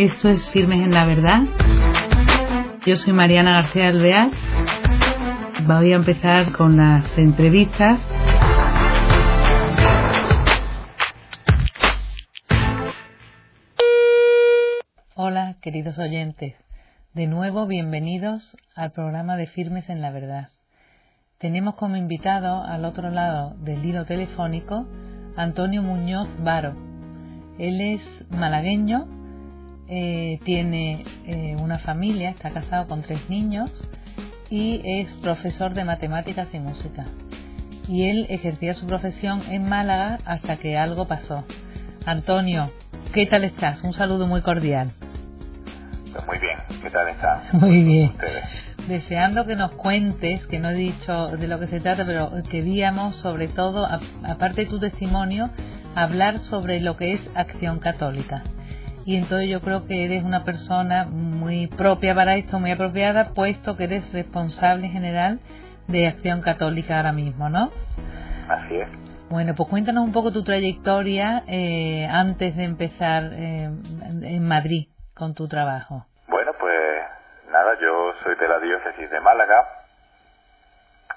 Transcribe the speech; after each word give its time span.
Esto 0.00 0.30
es 0.30 0.50
Firmes 0.50 0.78
en 0.78 0.94
la 0.94 1.04
Verdad. 1.04 1.42
Yo 2.86 2.96
soy 2.96 3.12
Mariana 3.12 3.60
García 3.60 3.88
Alvear. 3.88 4.30
Voy 5.66 5.92
a 5.92 5.96
empezar 5.96 6.52
con 6.56 6.78
las 6.78 7.04
entrevistas. 7.18 8.00
Hola, 15.16 15.56
queridos 15.60 15.98
oyentes. 15.98 16.54
De 17.12 17.26
nuevo, 17.26 17.66
bienvenidos 17.66 18.56
al 18.74 18.92
programa 18.92 19.36
de 19.36 19.48
Firmes 19.48 19.90
en 19.90 20.00
la 20.00 20.10
Verdad. 20.10 20.48
Tenemos 21.36 21.74
como 21.74 21.96
invitado 21.96 22.64
al 22.64 22.86
otro 22.86 23.10
lado 23.10 23.54
del 23.58 23.84
hilo 23.84 24.06
telefónico 24.06 24.86
Antonio 25.36 25.82
Muñoz 25.82 26.26
Varo. 26.42 26.74
Él 27.58 27.82
es 27.82 28.00
malagueño, 28.30 29.19
eh, 29.92 30.38
tiene 30.44 31.04
eh, 31.26 31.56
una 31.58 31.80
familia, 31.80 32.30
está 32.30 32.50
casado 32.50 32.86
con 32.86 33.02
tres 33.02 33.28
niños 33.28 33.72
y 34.48 34.80
es 34.84 35.12
profesor 35.14 35.74
de 35.74 35.84
matemáticas 35.84 36.48
y 36.52 36.60
música. 36.60 37.06
Y 37.88 38.08
él 38.08 38.26
ejercía 38.30 38.74
su 38.74 38.86
profesión 38.86 39.42
en 39.50 39.68
Málaga 39.68 40.20
hasta 40.24 40.58
que 40.58 40.78
algo 40.78 41.08
pasó. 41.08 41.44
Antonio, 42.06 42.70
¿qué 43.12 43.26
tal 43.26 43.42
estás? 43.42 43.82
Un 43.82 43.92
saludo 43.92 44.28
muy 44.28 44.42
cordial. 44.42 44.92
Pues 46.12 46.24
muy 46.24 46.38
bien, 46.38 46.82
¿qué 46.82 46.90
tal 46.90 47.08
estás? 47.08 47.54
Muy 47.54 47.82
bien. 47.82 48.12
Deseando 48.86 49.44
que 49.44 49.56
nos 49.56 49.72
cuentes, 49.72 50.46
que 50.46 50.58
no 50.58 50.70
he 50.70 50.74
dicho 50.74 51.28
de 51.36 51.46
lo 51.46 51.60
que 51.60 51.66
se 51.66 51.80
trata, 51.80 52.04
pero 52.04 52.30
queríamos 52.50 53.16
sobre 53.16 53.48
todo, 53.48 53.86
aparte 54.24 54.62
de 54.62 54.66
tu 54.66 54.78
testimonio, 54.78 55.50
hablar 55.94 56.38
sobre 56.40 56.80
lo 56.80 56.96
que 56.96 57.14
es 57.14 57.20
acción 57.34 57.78
católica. 57.78 58.42
Y 59.10 59.16
entonces 59.16 59.48
yo 59.48 59.60
creo 59.60 59.88
que 59.88 60.04
eres 60.04 60.22
una 60.22 60.44
persona 60.44 61.04
muy 61.04 61.66
propia 61.66 62.14
para 62.14 62.36
esto, 62.36 62.60
muy 62.60 62.70
apropiada, 62.70 63.34
puesto 63.34 63.76
que 63.76 63.82
eres 63.82 64.12
responsable 64.12 64.86
general 64.86 65.40
de 65.88 66.06
Acción 66.06 66.42
Católica 66.42 66.98
ahora 66.98 67.10
mismo, 67.10 67.48
¿no? 67.48 67.72
Así 68.48 68.76
es. 68.76 68.88
Bueno, 69.28 69.56
pues 69.56 69.68
cuéntanos 69.68 70.04
un 70.04 70.12
poco 70.12 70.30
tu 70.30 70.44
trayectoria 70.44 71.42
eh, 71.48 72.06
antes 72.08 72.56
de 72.56 72.62
empezar 72.62 73.32
eh, 73.32 73.64
en 73.64 74.46
Madrid 74.46 74.86
con 75.12 75.34
tu 75.34 75.48
trabajo. 75.48 76.06
Bueno, 76.28 76.52
pues 76.60 77.02
nada, 77.50 77.76
yo 77.80 78.12
soy 78.22 78.36
de 78.36 78.46
la 78.46 78.60
diócesis 78.60 79.10
de 79.10 79.18
Málaga 79.18 79.66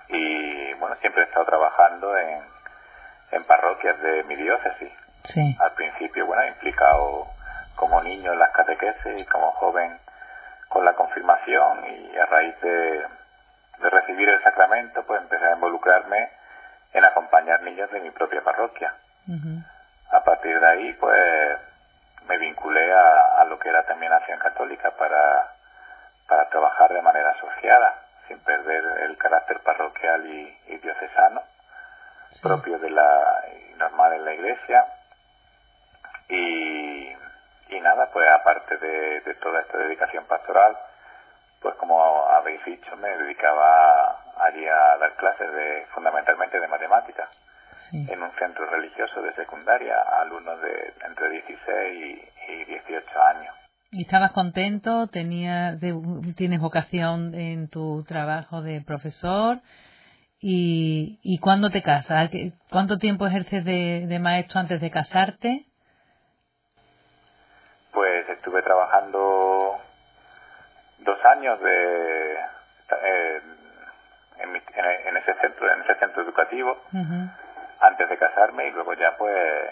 y 0.09 0.73
bueno, 0.79 0.95
siempre 0.99 1.21
he 1.21 1.25
estado 1.25 1.45
trabajando 1.45 2.17
en, 2.17 2.39
en 3.33 3.43
parroquias 3.43 4.01
de 4.01 4.23
mi 4.23 4.35
diócesis. 4.35 4.89
Sí. 5.25 5.55
Al 5.59 5.73
principio, 5.73 6.25
bueno, 6.25 6.41
he 6.41 6.47
implicado 6.47 7.27
como 7.75 8.01
niño 8.01 8.33
en 8.33 8.39
las 8.39 8.51
catequesis 8.51 9.19
y 9.19 9.25
como 9.25 9.51
joven 9.53 9.99
con 10.69 10.85
la 10.85 10.93
confirmación 10.93 11.85
y 11.87 12.17
a 12.17 12.25
raíz 12.25 12.59
de, 12.61 13.05
recibir 13.79 14.29
el 14.29 14.41
sacramento 14.41 15.03
pues 15.05 15.21
empecé 15.21 15.45
a 15.45 15.53
involucrarme 15.53 16.29
en 16.93 17.03
acompañar 17.05 17.61
niños 17.61 17.91
de 17.91 17.99
mi 17.99 18.11
propia 18.11 18.41
parroquia. 18.41 18.93
A 20.11 20.23
partir 20.23 20.59
de 20.59 20.67
ahí 20.67 20.93
pues 20.93 21.59
me 22.27 22.37
vinculé 22.37 22.93
a, 22.93 23.43
lo 23.45 23.59
que 23.59 23.69
era 23.69 23.83
también 23.85 24.13
acción 24.13 24.39
católica 24.39 24.91
para, 24.91 25.53
para 26.27 26.49
trabajar 26.49 26.93
de 26.93 27.01
manera 27.01 27.31
asociada 27.31 27.95
sin 28.27 28.39
perder 28.39 28.83
el 29.01 29.17
carácter 29.17 29.59
parroquial 29.61 30.25
y, 30.25 30.77
diocesano 30.77 31.41
propio 32.41 32.77
de 32.79 32.89
la 32.89 33.43
normal 33.77 34.13
en 34.13 34.25
la 34.25 34.33
iglesia. 34.33 34.85
y 34.85 35.02
y 35.02 35.02
nada, 37.93 38.09
pues 38.11 38.27
aparte 38.29 38.77
de, 38.77 39.35
toda 39.41 39.61
esta 39.61 39.77
dedicación 39.77 40.25
pastoral, 40.25 40.75
pues 41.61 41.75
como 41.75 42.01
habéis 42.29 42.63
dicho, 42.65 42.95
me 42.97 43.09
dedicaba 43.09 44.19
allí 44.37 44.65
a 44.65 44.97
dar 44.97 45.15
clases 45.15 45.51
de 45.53 45.85
fundamentalmente 45.93 46.59
de 46.59 46.67
matemáticas 46.67 47.29
en 47.91 48.23
un 48.23 48.31
centro 48.39 48.65
religioso 48.65 49.21
de 49.21 49.33
secundaria 49.35 49.95
a 49.95 50.21
alumnos 50.21 50.59
de 50.61 50.93
entre 51.07 51.29
16 51.29 52.29
y, 52.49 52.65
18 52.65 53.23
años. 53.35 53.55
¿Y 53.91 54.01
estabas 54.01 54.31
contento? 54.31 55.07
¿Tenía, 55.07 55.77
¿Tienes 56.35 56.59
vocación 56.59 57.35
en 57.35 57.69
tu 57.69 58.03
trabajo 58.07 58.63
de 58.63 58.81
profesor? 58.81 59.59
¿Y, 60.39 61.19
y 61.21 61.37
cuándo 61.37 61.69
te 61.69 61.83
casas? 61.83 62.31
¿Cuánto 62.71 62.97
tiempo 62.97 63.27
ejerces 63.27 63.63
de, 63.63 64.07
de 64.07 64.19
maestro 64.19 64.59
antes 64.59 64.81
de 64.81 64.89
casarte? 64.89 65.67
Estuve 68.53 68.61
trabajando 68.61 69.81
dos 70.99 71.25
años 71.25 71.59
de 71.59 72.33
eh, 73.03 73.41
en, 74.37 75.17
ese 75.17 75.33
centro 75.41 75.73
en 75.73 75.81
ese 75.81 75.95
centro 75.95 76.21
educativo 76.21 76.77
antes 77.79 78.09
de 78.09 78.17
casarme 78.17 78.67
y 78.67 78.71
luego 78.71 78.93
ya 78.93 79.17
pues 79.17 79.71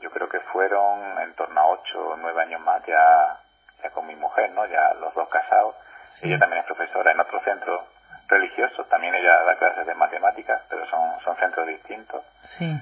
yo 0.00 0.10
creo 0.10 0.30
que 0.30 0.40
fueron 0.52 1.18
en 1.20 1.34
torno 1.34 1.60
a 1.60 1.66
ocho 1.66 2.12
o 2.12 2.16
nueve 2.16 2.40
años 2.40 2.62
más 2.62 2.82
ya 2.86 3.38
ya 3.82 3.90
con 3.90 4.06
mi 4.06 4.16
mujer 4.16 4.50
no 4.52 4.64
ya 4.64 4.94
los 4.94 5.12
dos 5.14 5.28
casados. 5.28 5.74
Ella 6.22 6.38
también 6.38 6.60
es 6.60 6.66
profesora 6.66 7.12
en 7.12 7.20
otro 7.20 7.38
centro 7.44 7.84
religioso 8.28 8.84
también 8.84 9.14
ella 9.14 9.42
da 9.42 9.56
clases 9.56 9.86
de 9.86 9.94
matemáticas 9.94 10.62
pero 10.70 10.86
son 10.88 11.20
son 11.22 11.36
centros 11.36 11.66
distintos. 11.66 12.24
Sí. 12.44 12.80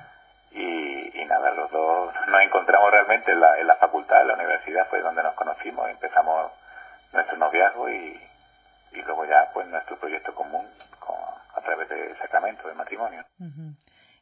Y, 0.53 0.88
nada, 1.28 1.53
los 1.53 1.71
dos 1.71 2.12
nos 2.27 2.43
encontramos 2.43 2.91
realmente 2.91 3.31
en 3.31 3.41
la, 3.41 3.59
en 3.59 3.66
la 3.66 3.77
facultad, 3.77 4.22
en 4.22 4.28
la 4.28 4.34
universidad, 4.34 4.89
fue 4.89 5.00
donde 5.00 5.22
nos 5.22 5.34
conocimos, 5.34 5.89
empezamos 5.89 6.53
nuestro 7.12 7.37
noviazgo 7.37 7.89
y, 7.91 8.21
y 8.93 9.03
luego 9.03 9.25
ya 9.27 9.50
pues 9.53 9.67
nuestro 9.69 9.99
proyecto 9.99 10.34
común 10.34 10.67
a 11.55 11.61
través 11.61 11.88
del 11.88 12.17
sacramento 12.19 12.67
del 12.69 12.77
matrimonio. 12.77 13.25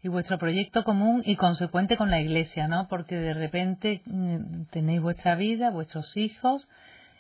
Y 0.03 0.09
vuestro 0.09 0.39
proyecto 0.39 0.84
común 0.84 1.22
y 1.25 1.37
consecuente 1.37 1.97
con 1.97 2.11
la 2.11 2.21
iglesia, 2.21 2.69
¿no? 2.69 2.87
Porque 2.89 3.16
de 3.16 3.34
repente 3.34 4.03
mm, 4.06 4.66
tenéis 4.71 5.03
vuestra 5.03 5.34
vida, 5.34 5.71
vuestros 5.71 6.16
hijos 6.16 6.69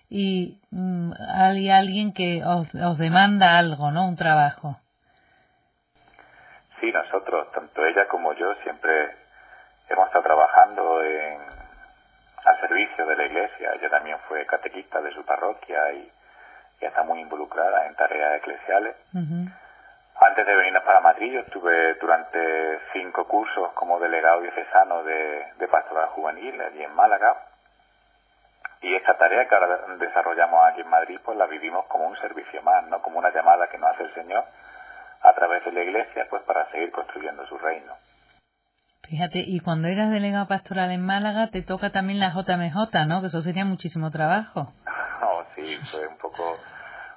y 0.08 0.60
mm, 0.70 1.12
hay 1.34 1.70
alguien 1.70 2.12
que 2.12 2.44
os, 2.44 2.68
os 2.74 2.98
demanda 2.98 3.58
algo, 3.58 3.90
¿no? 3.90 4.06
Un 4.06 4.16
trabajo. 4.16 4.78
Sí, 6.80 6.92
nosotros, 6.92 7.50
tanto 7.52 7.84
ella 7.84 8.06
como 8.08 8.32
yo, 8.34 8.54
siempre 8.62 9.25
hemos 9.88 10.06
estado 10.06 10.24
trabajando 10.24 11.02
en, 11.02 11.40
al 12.44 12.60
servicio 12.60 13.06
de 13.06 13.16
la 13.16 13.24
iglesia. 13.24 13.72
Ella 13.74 13.90
también 13.90 14.18
fue 14.28 14.46
catequista 14.46 15.00
de 15.00 15.12
su 15.12 15.24
parroquia 15.24 15.92
y, 15.92 16.12
está 16.80 17.02
muy 17.02 17.20
involucrada 17.20 17.86
en 17.86 17.94
tareas 17.94 18.36
eclesiales. 18.36 18.94
Antes 20.18 20.46
de 20.46 20.54
venirnos 20.54 20.82
para 20.84 21.00
Madrid, 21.00 21.32
yo 21.32 21.40
estuve 21.40 21.94
durante 21.94 22.80
cinco 22.92 23.26
cursos 23.26 23.72
como 23.72 23.98
delegado 23.98 24.40
diocesano 24.42 25.02
de, 25.02 25.52
de 25.58 25.68
pastoral 25.68 26.08
juvenil 26.10 26.60
allí 26.60 26.82
en 26.82 26.94
Málaga. 26.94 27.36
Y 28.82 28.94
esta 28.94 29.16
tarea 29.16 29.48
que 29.48 29.54
ahora 29.54 29.78
desarrollamos 29.98 30.64
aquí 30.66 30.82
en 30.82 30.88
Madrid, 30.88 31.18
pues 31.24 31.36
la 31.36 31.46
vivimos 31.46 31.86
como 31.86 32.06
un 32.06 32.16
servicio 32.18 32.62
más, 32.62 32.84
no 32.84 33.00
como 33.02 33.18
una 33.18 33.30
llamada 33.30 33.68
que 33.68 33.78
nos 33.78 33.90
hace 33.94 34.04
el 34.04 34.14
Señor 34.14 34.44
a 35.22 35.32
través 35.32 35.64
de 35.64 35.72
la 35.72 35.80
iglesia, 35.80 36.26
pues 36.30 36.42
para 36.42 36.70
seguir 36.70 36.92
construyendo 36.92 37.46
su 37.46 37.58
reino. 37.58 37.94
Fíjate, 39.08 39.38
y 39.46 39.60
cuando 39.60 39.88
eras 39.88 40.10
delegado 40.10 40.48
pastoral 40.48 40.90
en 40.90 41.00
Málaga, 41.04 41.48
te 41.50 41.62
toca 41.62 41.90
también 41.90 42.18
la 42.18 42.30
JMJ, 42.30 43.06
¿no? 43.06 43.20
Que 43.20 43.28
eso 43.28 43.40
sería 43.42 43.64
muchísimo 43.64 44.10
trabajo. 44.10 44.72
Oh, 45.22 45.42
sí, 45.54 45.78
fue 45.90 46.06
un 46.06 46.18
poco, 46.18 46.58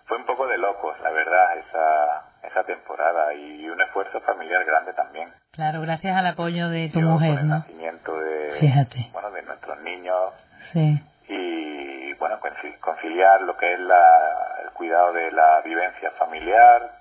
fue 0.06 0.18
un 0.18 0.26
poco 0.26 0.48
de 0.48 0.58
locos, 0.58 0.98
la 1.02 1.12
verdad, 1.12 1.58
esa, 1.58 2.48
esa 2.48 2.64
temporada 2.64 3.34
y 3.34 3.70
un 3.70 3.80
esfuerzo 3.82 4.22
familiar 4.22 4.64
grande 4.64 4.94
también. 4.94 5.30
Claro, 5.52 5.82
gracias 5.82 6.16
al 6.16 6.26
apoyo 6.28 6.70
de 6.70 6.90
tu 6.90 7.02
mujer, 7.02 7.40
el 7.40 7.48
¿no? 7.50 7.56
nacimiento 7.56 8.18
de, 8.18 8.52
Fíjate. 8.62 9.10
bueno, 9.12 9.32
de 9.32 9.42
nuestros 9.44 9.82
niños. 9.82 10.32
Sí. 10.72 11.04
Y, 11.28 12.14
bueno, 12.14 12.40
conciliar 12.80 13.42
lo 13.42 13.58
que 13.58 13.74
es 13.74 13.80
la, 13.82 14.62
el 14.64 14.72
cuidado 14.72 15.12
de 15.12 15.32
la 15.32 15.62
vivencia 15.66 16.12
familiar, 16.12 16.92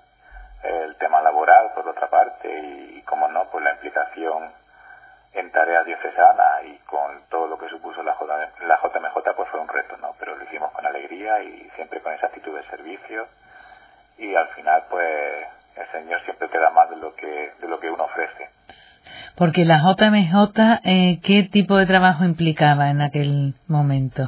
el 0.63 0.95
tema 0.97 1.21
laboral 1.21 1.71
por 1.75 1.87
otra 1.87 2.09
parte 2.09 2.49
y, 2.97 3.01
como 3.03 3.29
no, 3.29 3.45
pues 3.49 3.63
la 3.63 3.71
implicación 3.71 4.51
en 5.33 5.51
tareas 5.51 5.85
diocesanas 5.85 6.65
y 6.65 6.77
con 6.85 7.23
todo 7.29 7.47
lo 7.47 7.57
que 7.57 7.69
supuso 7.69 8.01
la, 8.03 8.15
la 8.61 8.79
JMJ 8.81 9.35
pues 9.35 9.49
fue 9.49 9.59
un 9.59 9.67
reto, 9.67 9.97
¿no? 9.97 10.15
Pero 10.19 10.35
lo 10.35 10.43
hicimos 10.43 10.71
con 10.71 10.85
alegría 10.85 11.41
y 11.43 11.69
siempre 11.75 12.01
con 12.01 12.13
esa 12.13 12.27
actitud 12.27 12.55
de 12.55 12.63
servicio 12.69 13.27
y 14.17 14.35
al 14.35 14.47
final 14.49 14.85
pues 14.89 15.47
el 15.75 15.91
Señor 15.91 16.21
siempre 16.23 16.47
te 16.47 16.59
da 16.59 16.69
más 16.71 16.89
de 16.89 16.97
lo 16.97 17.13
que, 17.15 17.53
de 17.59 17.67
lo 17.67 17.79
que 17.79 17.89
uno 17.89 18.05
ofrece. 18.05 18.49
Porque 19.37 19.63
la 19.65 19.79
JMJ, 19.79 20.81
eh, 20.83 21.19
¿qué 21.23 21.47
tipo 21.51 21.77
de 21.77 21.85
trabajo 21.85 22.25
implicaba 22.25 22.89
en 22.89 23.01
aquel 23.01 23.55
momento? 23.67 24.27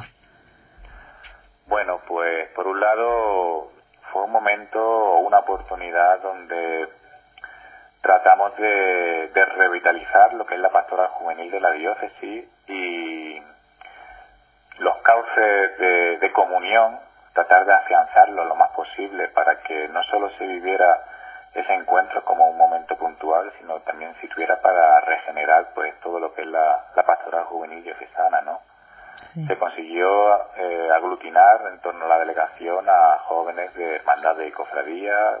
Bueno, 1.66 2.00
pues 2.08 2.48
por 2.54 2.66
un 2.66 2.80
lado 2.80 3.70
fue 4.12 4.24
un 4.24 4.32
momento 4.32 4.78
o 4.80 5.20
una 5.20 5.40
oportunidad 5.40 6.22
donde 6.22 6.88
tratamos 8.02 8.56
de, 8.56 9.30
revitalizar 9.56 10.34
lo 10.34 10.44
que 10.44 10.54
es 10.54 10.60
la 10.60 10.70
pastoral 10.70 11.08
juvenil 11.08 11.50
de 11.50 11.60
la 11.60 11.70
diócesis 11.70 12.44
y 12.66 13.42
los 14.78 14.96
cauces 14.98 15.78
de, 15.78 16.18
de 16.18 16.32
comunión, 16.32 16.98
tratar 17.32 17.64
de 17.64 17.72
afianzarlo 17.72 18.44
lo 18.44 18.56
más 18.56 18.70
posible 18.72 19.28
para 19.28 19.60
que 19.62 19.88
no 19.88 20.02
solo 20.04 20.30
se 20.30 20.46
viviera 20.46 21.04
ese 21.54 21.74
encuentro 21.74 22.24
como 22.24 22.48
un 22.48 22.56
momento 22.56 22.96
puntual, 22.96 23.52
sino 23.58 23.80
también 23.80 24.14
sirviera 24.20 24.60
para 24.60 25.00
regenerar 25.00 25.68
pues 25.74 25.94
todo 26.00 26.18
lo 26.18 26.34
que 26.34 26.42
es 26.42 26.48
la, 26.48 26.86
la 26.96 27.02
pastoral 27.04 27.44
juvenil 27.44 27.84
diocesana, 27.84 28.40
¿no? 28.42 28.60
Se 29.46 29.56
consiguió 29.56 30.54
eh, 30.56 30.90
aglutinar 30.94 31.62
en 31.72 31.78
torno 31.80 32.04
a 32.04 32.08
la 32.08 32.18
delegación 32.18 32.86
a 32.86 33.18
jóvenes 33.20 33.72
de 33.74 33.96
hermandades 33.96 34.48
y 34.48 34.52
cofradías, 34.52 35.40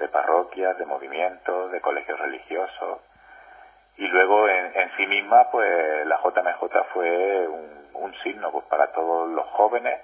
de 0.00 0.08
parroquias, 0.08 0.76
de 0.78 0.86
movimientos, 0.86 1.70
de 1.70 1.80
colegios 1.80 2.18
religiosos. 2.18 2.98
Y 3.96 4.08
luego 4.08 4.48
en, 4.48 4.76
en 4.76 4.90
sí 4.96 5.06
misma, 5.06 5.50
pues 5.52 6.06
la 6.06 6.16
JMJ 6.16 6.84
fue 6.92 7.46
un, 7.46 7.90
un 7.94 8.14
signo 8.22 8.50
pues, 8.50 8.64
para 8.64 8.88
todos 8.92 9.28
los 9.28 9.46
jóvenes 9.50 10.00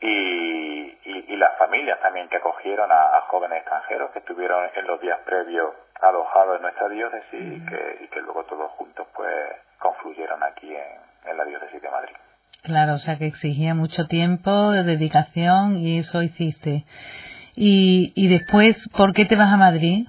y, 0.00 0.98
y, 1.04 1.36
las 1.36 1.58
familias 1.58 2.00
también 2.00 2.28
que 2.28 2.36
acogieron 2.36 2.90
a, 2.90 3.20
jóvenes 3.28 3.58
extranjeros 3.58 4.10
que 4.12 4.20
estuvieron 4.20 4.70
en 4.74 4.86
los 4.86 5.00
días 5.00 5.18
previos 5.24 5.74
alojados 6.00 6.56
en 6.56 6.62
nuestra 6.62 6.88
diócesis 6.88 7.40
y, 7.40 7.66
que, 7.66 7.98
y 8.04 8.08
que 8.08 8.20
luego 8.20 8.44
todos 8.44 8.70
juntos 8.72 9.06
pues 9.14 9.34
confluyeron 9.78 10.42
aquí 10.42 10.74
en, 10.74 11.30
en 11.30 11.36
la 11.36 11.44
diócesis 11.44 11.80
de 11.80 11.90
Madrid. 11.90 12.14
Claro, 12.62 12.94
o 12.94 12.98
sea 12.98 13.16
que 13.16 13.26
exigía 13.26 13.74
mucho 13.74 14.06
tiempo, 14.06 14.70
de 14.70 14.82
dedicación 14.84 15.78
y 15.78 15.98
eso 15.98 16.22
hiciste. 16.22 16.84
Y, 17.62 18.14
y 18.16 18.28
después, 18.28 18.74
¿por 18.96 19.12
qué 19.12 19.26
te 19.26 19.36
vas 19.36 19.52
a 19.52 19.58
Madrid? 19.58 20.08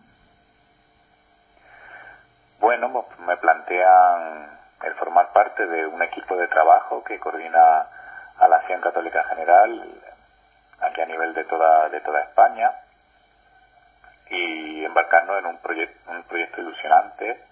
Bueno, 2.62 2.94
pues 2.94 3.20
me 3.28 3.36
plantean 3.36 4.58
el 4.86 4.94
formar 4.94 5.34
parte 5.34 5.68
de 5.68 5.86
un 5.86 6.02
equipo 6.02 6.38
de 6.38 6.48
trabajo 6.48 7.04
que 7.04 7.20
coordina 7.20 7.88
a 8.40 8.48
la 8.48 8.56
Acción 8.56 8.80
Católica 8.80 9.26
General 9.26 9.84
aquí 10.80 11.02
a 11.02 11.06
nivel 11.06 11.34
de 11.34 11.44
toda 11.44 11.90
de 11.90 12.00
toda 12.00 12.22
España 12.22 12.72
y 14.30 14.86
embarcarnos 14.86 15.40
en 15.40 15.48
un 15.48 15.58
proyecto 15.58 16.10
un 16.10 16.24
proyecto 16.24 16.62
ilusionante 16.62 17.44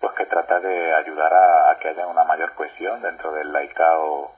pues 0.00 0.14
que 0.14 0.24
trata 0.24 0.58
de 0.60 0.94
ayudar 0.94 1.34
a, 1.34 1.78
que 1.80 1.88
haya 1.88 2.06
una 2.06 2.24
mayor 2.24 2.54
cohesión 2.54 3.02
dentro 3.02 3.32
del 3.32 3.52
laicado 3.52 4.32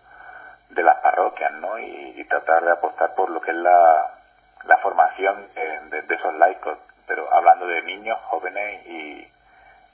de 0.71 0.83
las 0.83 0.97
parroquias 0.97 1.53
no 1.53 1.79
y, 1.79 2.25
tratar 2.29 2.65
de 2.65 2.73
apostar 2.73 3.15
por 3.15 3.31
lo 3.31 3.41
que 3.41 3.51
es 3.53 3.57
la, 3.57 4.20
la 4.65 4.79
formación 4.79 5.49
de, 5.55 6.15
esos 6.15 6.35
laicos 6.35 6.79
pero 7.07 7.33
hablando 7.33 7.67
de 7.67 7.83
niños 7.83 8.19
jóvenes 8.29 8.87
y, 8.87 9.29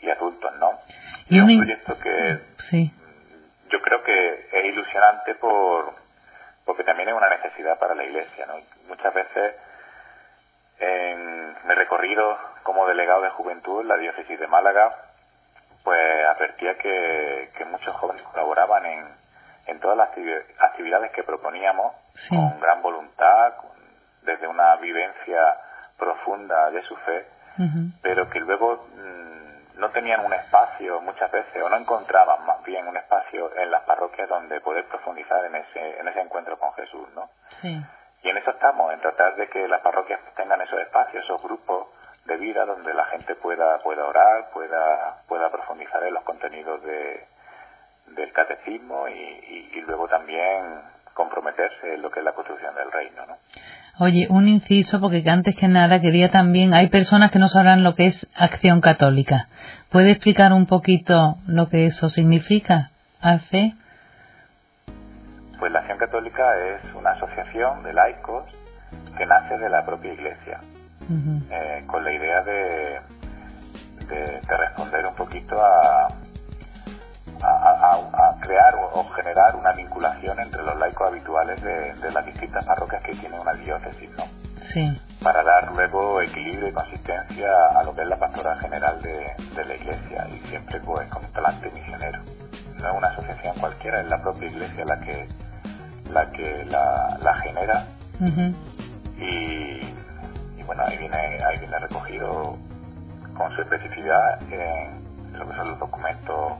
y 0.01 0.11
adultos 0.11 0.53
no 0.59 0.79
y 1.29 1.41
un 1.41 1.59
proyecto 1.59 1.99
que 1.99 2.41
sí 2.71 2.93
yo 3.71 3.81
creo 3.83 4.03
que 4.03 4.49
es 4.53 4.65
ilusionante 4.65 5.35
por 5.37 5.95
porque 6.67 6.85
también 6.85 7.09
es 7.09 7.15
una 7.15 7.31
necesidad 7.31 7.79
para 7.79 7.95
la 7.95 8.05
Iglesia. 8.05 8.45
¿no? 8.47 8.55
Muchas 8.89 9.15
veces 9.15 9.55
en 10.79 11.57
mi 11.67 11.75
recorrido 11.75 12.39
como 12.65 12.87
delegado 12.87 13.23
de 13.23 13.31
juventud 13.31 13.81
en 13.81 13.89
la 13.89 13.97
diócesis 13.97 14.39
de 14.39 14.47
Málaga, 14.47 14.95
pues 15.85 16.27
advertía 16.27 16.77
que, 16.77 17.51
que 17.57 17.65
muchos 17.65 17.95
jóvenes 17.97 18.23
colaboraban 18.25 18.85
en, 18.85 19.07
en 19.67 19.81
todas 19.81 19.97
las 19.97 20.11
actividades 20.59 21.13
que 21.13 21.23
proponíamos 21.23 21.95
con 22.29 22.61
gran 22.61 22.83
voluntad, 22.83 23.55
una 23.63 23.76
vivencia 24.87 25.41
profunda 25.99 26.71
de 26.71 26.83
su 26.83 26.97
fe, 26.97 27.27
pero 28.03 28.29
que 28.29 28.41
luego 28.41 28.87
mm, 28.95 29.81
no 29.81 29.91
tenían 29.91 30.25
un 30.25 30.33
espacio 30.33 31.01
muchas 31.01 31.31
veces 31.31 31.63
o 31.63 31.69
no 31.69 31.77
encontraban 31.77 32.45
más 32.47 32.63
bien 32.65 32.87
un 32.87 32.97
espacio 32.97 33.55
en 33.57 33.71
las 33.71 33.83
parroquias 33.83 34.29
donde 34.29 34.61
poder 34.61 34.85
profundizar 34.87 35.45
en 35.45 35.57
ese 35.57 36.01
en 36.01 36.09
ese 36.09 36.21
encuentro 36.21 36.59
con 36.59 36.73
Jesús, 36.75 37.09
¿no? 37.15 37.31
Sí. 37.61 37.81
Y 38.23 38.29
en 38.29 38.37
eso 38.39 38.51
estamos, 38.51 38.93
en 38.93 39.01
tratar 39.01 39.37
de 39.37 39.49
que 39.49 39.69
las 39.69 39.81
parroquias 39.81 40.21
tengan 40.35 40.61
esos 40.61 40.81
espacios, 40.81 41.25
esos 41.25 41.43
grupos 41.43 41.89
de 42.25 42.37
vida 42.37 42.65
donde 42.65 42.93
la 42.93 43.05
gente 43.07 43.35
pueda 43.37 43.79
pueda 43.79 44.05
orar, 44.05 44.51
pueda 44.51 45.23
pueda 45.29 45.51
profundizar 45.51 46.03
en 46.05 46.15
los 46.15 46.25
contenidos 46.25 46.83
de 46.83 47.27
del 48.09 48.33
catecismo 48.33 49.09
y, 49.09 49.71
y 49.73 49.81
luego 49.83 50.09
también 50.09 50.96
comprometerse 51.17 51.95
en 51.95 52.03
lo 52.03 52.11
que 52.11 52.21
es 52.21 52.25
la 52.25 52.33
construcción 52.33 52.75
del 52.75 52.93
reino, 52.93 53.27
¿no? 53.27 53.37
Oye, 53.99 54.27
un 54.29 54.47
inciso, 54.47 55.01
porque 55.01 55.25
antes 55.27 55.57
que 55.57 55.69
nada 55.69 56.03
quería 56.03 56.31
también, 56.31 56.75
hay 56.75 56.89
personas 56.91 57.31
que 57.31 57.39
no 57.39 57.49
sabrán 57.49 57.83
lo 57.83 57.95
que 57.95 58.09
es 58.09 58.27
acción 58.37 58.83
católica. 58.83 59.49
¿Puede 59.91 60.11
explicar 60.11 60.53
un 60.53 60.67
poquito 60.67 61.39
lo 61.47 61.71
que 61.71 61.87
eso 61.87 62.11
significa, 62.11 62.91
¿Hace? 63.23 63.73
Pues 65.59 65.73
la 65.73 65.79
acción 65.79 65.97
católica 65.97 66.45
es 66.59 66.95
una 66.95 67.13
asociación 67.13 67.83
de 67.83 67.95
laicos 67.95 68.45
que 69.17 69.25
nace 69.25 69.57
de 69.57 69.71
la 69.71 69.87
propia 69.87 70.13
Iglesia, 70.13 70.61
eh, 71.51 71.83
con 71.87 72.05
la 72.05 72.13
idea 72.13 72.43
de, 72.43 73.01
de 74.07 74.57
responder 74.59 75.07
un 75.07 75.15
poquito 75.15 75.59
a, 75.59 76.09
a, 77.43 78.37
crear 78.41 78.75
o, 78.93 79.05
generar 79.15 79.57
una 79.57 79.73
vinculación 79.73 80.39
entre 80.41 80.63
los 80.63 80.77
laicos 80.79 81.09
habituales 81.09 81.61
de, 81.63 82.11
las 82.11 82.25
distintas 82.25 82.65
parroquias 82.65 83.03
que 83.03 83.15
tiene 83.15 83.39
una 83.39 83.53
diócesis, 83.55 84.11
¿no? 84.17 84.25
Sí. 84.73 85.01
Para 85.23 85.43
dar 85.43 85.73
luego 85.73 86.21
equilibrio 86.23 86.69
y 86.69 86.73
consistencia 86.73 87.49
a 87.75 87.83
lo 87.85 87.95
que 87.95 88.03
es 88.03 88.09
la 88.09 88.19
pastora 88.19 88.57
general 88.59 89.01
de, 89.03 89.65
la 89.65 89.75
iglesia 89.75 90.29
y 90.29 90.47
siempre 90.49 90.81
pues 90.81 91.09
con 91.09 91.25
un 91.25 91.33
talante 91.33 91.71
misionero. 91.71 92.21
No 92.77 92.91
es 92.91 92.97
una 92.97 93.09
asociación 93.09 93.59
cualquiera, 93.59 94.01
es 94.01 94.09
la 94.09 94.21
propia 94.21 94.49
iglesia 94.49 94.85
la 94.85 95.01
que 95.01 95.29
la 96.11 96.31
que 96.31 96.65
la, 96.67 97.35
genera 97.43 97.87
y, 99.19 99.93
y, 100.57 100.63
bueno 100.65 100.85
ahí 100.87 100.97
viene 100.99 101.17
ahí 101.17 101.59
viene 101.59 101.79
recogido 101.81 102.57
con 103.37 103.55
su 103.57 103.63
especificidad 103.63 104.41
en 104.53 105.37
lo 105.39 105.49
que 105.49 105.57
son 105.57 105.71
los 105.71 105.79
documentos 105.79 106.53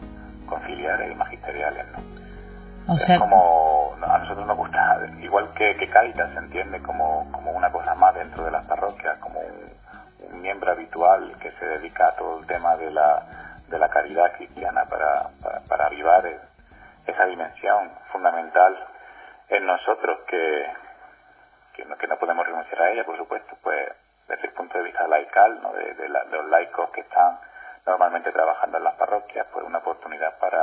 conciliares 0.47 1.13
y 1.13 1.15
magisteriales, 1.15 1.87
¿no? 1.93 2.17
es 2.95 3.19
como 3.19 3.97
a 4.01 4.19
nosotros 4.19 4.47
nos 4.47 4.57
gusta, 4.57 5.01
igual 5.21 5.53
que, 5.55 5.77
que 5.77 5.89
Caritas 5.89 6.31
se 6.33 6.39
entiende 6.39 6.81
como, 6.83 7.31
como 7.33 7.51
una 7.53 7.71
cosa 7.71 7.95
más 7.95 8.15
dentro 8.15 8.45
de 8.45 8.51
las 8.51 8.65
parroquias, 8.67 9.19
como 9.19 9.41
un, 9.41 9.77
miembro 10.41 10.71
habitual 10.71 11.35
que 11.41 11.51
se 11.53 11.67
dedica 11.67 12.09
a 12.09 12.17
todo 12.17 12.39
el 12.39 12.47
tema 12.47 12.77
de 12.77 12.91
la, 12.91 13.23
de 13.69 13.79
la 13.79 13.89
caridad 13.89 14.33
cristiana 14.37 14.85
para, 14.85 15.31
para, 15.69 15.87
avivar 15.87 16.25
esa 17.07 17.25
dimensión 17.25 17.91
fundamental 18.13 18.77
en 19.49 19.67
nosotros 19.67 20.21
que, 20.29 20.67
que, 21.75 21.85
no, 21.85 21.97
que 21.97 22.07
no 22.07 22.17
podemos 22.19 22.47
renunciar 22.47 22.83
a 22.83 22.91
ella, 22.91 23.05
por 23.05 23.17
supuesto, 23.17 23.57
pues 23.63 23.89
desde 24.29 24.47
el 24.47 24.53
punto 24.53 24.79
de 24.79 24.85
vista 24.85 25.09
laical, 25.09 25.61
¿no? 25.63 25.73
de, 25.73 25.95
de 25.95 26.09
los 26.09 26.49
laicos 26.49 26.91
que 26.91 27.01
están 27.01 27.39
normalmente 27.87 28.33
trabajando 28.33 28.79
en 28.79 28.85
las 28.85 28.97
parroquias, 28.97 29.47
pues 29.53 29.65
una 29.65 29.79
oportunidad 29.79 30.39
para, 30.39 30.61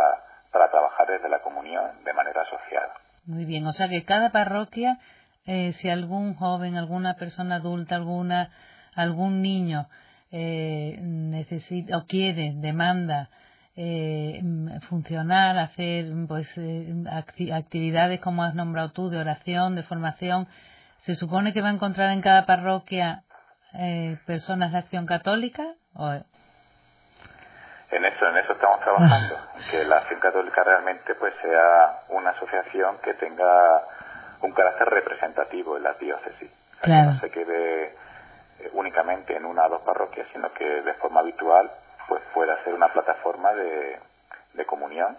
para 0.51 0.69
trabajar 0.69 1.07
desde 1.07 1.29
la 1.29 1.39
comunión 1.39 2.03
de 2.03 2.13
manera 2.13 2.43
social. 2.45 2.89
Muy 3.25 3.45
bien, 3.45 3.65
o 3.65 3.71
sea 3.71 3.87
que 3.87 4.03
cada 4.03 4.31
parroquia, 4.31 4.99
eh, 5.45 5.73
si 5.73 5.89
algún 5.89 6.35
joven, 6.35 6.75
alguna 6.75 7.15
persona 7.15 7.55
adulta, 7.55 7.95
alguna, 7.95 8.49
algún 8.95 9.41
niño 9.41 9.87
eh, 10.31 10.97
necesita 11.01 11.97
o 11.97 12.05
quiere, 12.05 12.51
demanda 12.55 13.29
eh, 13.75 14.41
funcionar, 14.89 15.57
hacer 15.57 16.05
pues 16.27 16.47
actividades 17.51 18.19
como 18.19 18.43
has 18.43 18.53
nombrado 18.53 18.91
tú, 18.91 19.09
de 19.09 19.19
oración, 19.19 19.75
de 19.75 19.83
formación, 19.83 20.47
¿se 21.05 21.15
supone 21.15 21.53
que 21.53 21.61
va 21.61 21.69
a 21.69 21.73
encontrar 21.73 22.11
en 22.11 22.21
cada 22.21 22.45
parroquia 22.45 23.23
personas 24.27 24.71
de 24.71 24.77
acción 24.77 25.07
católica? 25.07 25.63
¿O, 25.95 26.13
en 27.95 28.05
eso, 28.05 28.27
en 28.27 28.37
eso 28.37 28.53
estamos 28.53 28.79
trabajando, 28.81 29.37
que 29.69 29.83
la 29.83 29.97
acción 29.97 30.19
católica 30.19 30.63
realmente 30.63 31.15
pues 31.15 31.33
sea 31.41 31.99
una 32.09 32.31
asociación 32.31 32.97
que 32.99 33.13
tenga 33.15 33.83
un 34.41 34.51
carácter 34.51 34.89
representativo 34.89 35.77
en 35.77 35.83
la 35.83 35.93
diócesis, 35.93 36.51
que 36.81 36.91
no 36.91 37.19
se 37.19 37.29
quede 37.29 37.85
eh, 37.85 38.69
únicamente 38.73 39.35
en 39.35 39.45
una 39.45 39.65
o 39.65 39.69
dos 39.69 39.81
parroquias, 39.81 40.27
sino 40.33 40.51
que 40.53 40.65
de 40.65 40.93
forma 40.95 41.21
habitual 41.21 41.71
pues 42.07 42.21
pueda 42.33 42.61
ser 42.63 42.73
una 42.73 42.89
plataforma 42.89 43.53
de, 43.53 43.99
de 44.53 44.65
comunión 44.65 45.17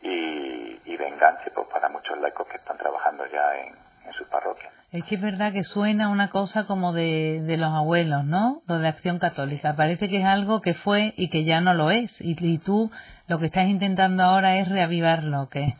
y, 0.00 0.80
y 0.84 0.96
de 0.96 1.06
enganche 1.06 1.50
pues, 1.50 1.68
para 1.68 1.88
muchos 1.88 2.18
laicos 2.18 2.46
que 2.48 2.56
están 2.56 2.76
trabajando 2.76 3.26
ya 3.26 3.56
en, 3.56 3.87
en 4.08 4.14
sus 4.14 4.26
parroquias. 4.28 4.72
Es 4.90 5.04
que 5.04 5.16
es 5.16 5.20
verdad 5.20 5.52
que 5.52 5.64
suena 5.64 6.08
una 6.08 6.30
cosa 6.30 6.66
como 6.66 6.92
de, 6.92 7.42
de 7.42 7.56
los 7.58 7.70
abuelos, 7.70 8.24
¿no? 8.24 8.62
Lo 8.66 8.78
de 8.78 8.88
acción 8.88 9.18
católica. 9.18 9.76
Parece 9.76 10.08
que 10.08 10.18
es 10.18 10.24
algo 10.24 10.62
que 10.62 10.74
fue 10.74 11.12
y 11.16 11.28
que 11.28 11.44
ya 11.44 11.60
no 11.60 11.74
lo 11.74 11.90
es. 11.90 12.10
Y, 12.20 12.36
y 12.40 12.58
tú 12.58 12.90
lo 13.26 13.38
que 13.38 13.46
estás 13.46 13.66
intentando 13.66 14.22
ahora 14.22 14.56
es 14.56 14.68
reavivarlo, 14.68 15.48
¿qué? 15.50 15.76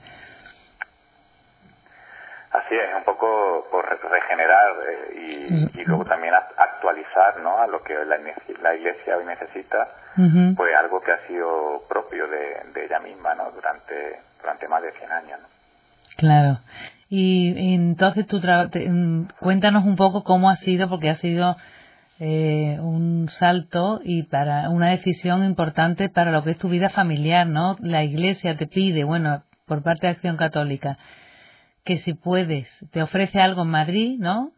Así 2.51 2.75
es, 2.75 2.95
un 2.97 3.05
poco 3.05 3.67
por 3.71 3.85
regenerar 4.11 4.77
eh, 4.89 5.71
y, 5.75 5.85
luego 5.85 6.05
también 6.05 6.35
actualizar 6.35 7.41
¿no? 7.41 7.59
a 7.59 7.67
lo 7.67 7.83
que 7.83 7.95
la, 7.95 8.19
la 8.63 8.75
Iglesia 8.75 9.17
hoy 9.17 9.25
necesita, 9.25 9.89
pues 10.57 10.77
algo 10.77 11.01
que 11.01 11.13
ha 11.13 11.27
sido 11.27 11.83
propio 11.89 12.27
de, 12.29 12.63
de 12.75 12.85
ella 12.85 12.99
misma 13.01 13.35
¿no? 13.35 13.51
durante, 13.53 14.21
durante 14.41 14.69
más 14.69 14.83
de 14.83 14.93
100 14.93 15.13
años. 15.13 15.41
¿no? 15.41 15.49
Claro. 16.17 16.59
Y, 17.09 17.75
entonces 17.75 18.27
tú 18.27 18.39
mm, 18.39 19.29
cuéntanos 19.41 19.85
un 19.85 19.97
poco 19.97 20.25
cómo 20.25 20.51
ha 20.51 20.57
sido, 20.57 20.89
porque 20.89 21.11
ha 21.11 21.17
sido 21.17 21.57
eh, 22.21 22.79
un 22.81 23.29
salto 23.29 24.01
y 24.05 24.25
para 24.25 24.69
una 24.71 24.89
decisión 24.89 25.45
importante 25.45 26.09
para 26.09 26.33
lo 26.33 26.43
que 26.45 26.51
es 26.51 26.59
tu 26.59 26.69
vida 26.69 26.91
familiar, 26.91 27.47
¿no? 27.47 27.77
La 27.81 28.05
Iglesia 28.05 28.57
te 28.57 28.67
pide, 28.67 29.05
bueno, 29.05 29.45
por 29.67 29.83
parte 29.83 30.07
de 30.07 30.15
Acción 30.15 30.37
Católica, 30.37 30.99
que 31.85 31.99
si 31.99 32.15
puedes, 32.15 32.69
te 32.91 33.03
ofrece 33.03 33.41
algo 33.41 33.63
en 33.63 33.69
Madrid, 33.69 34.17
¿no? 34.19 34.53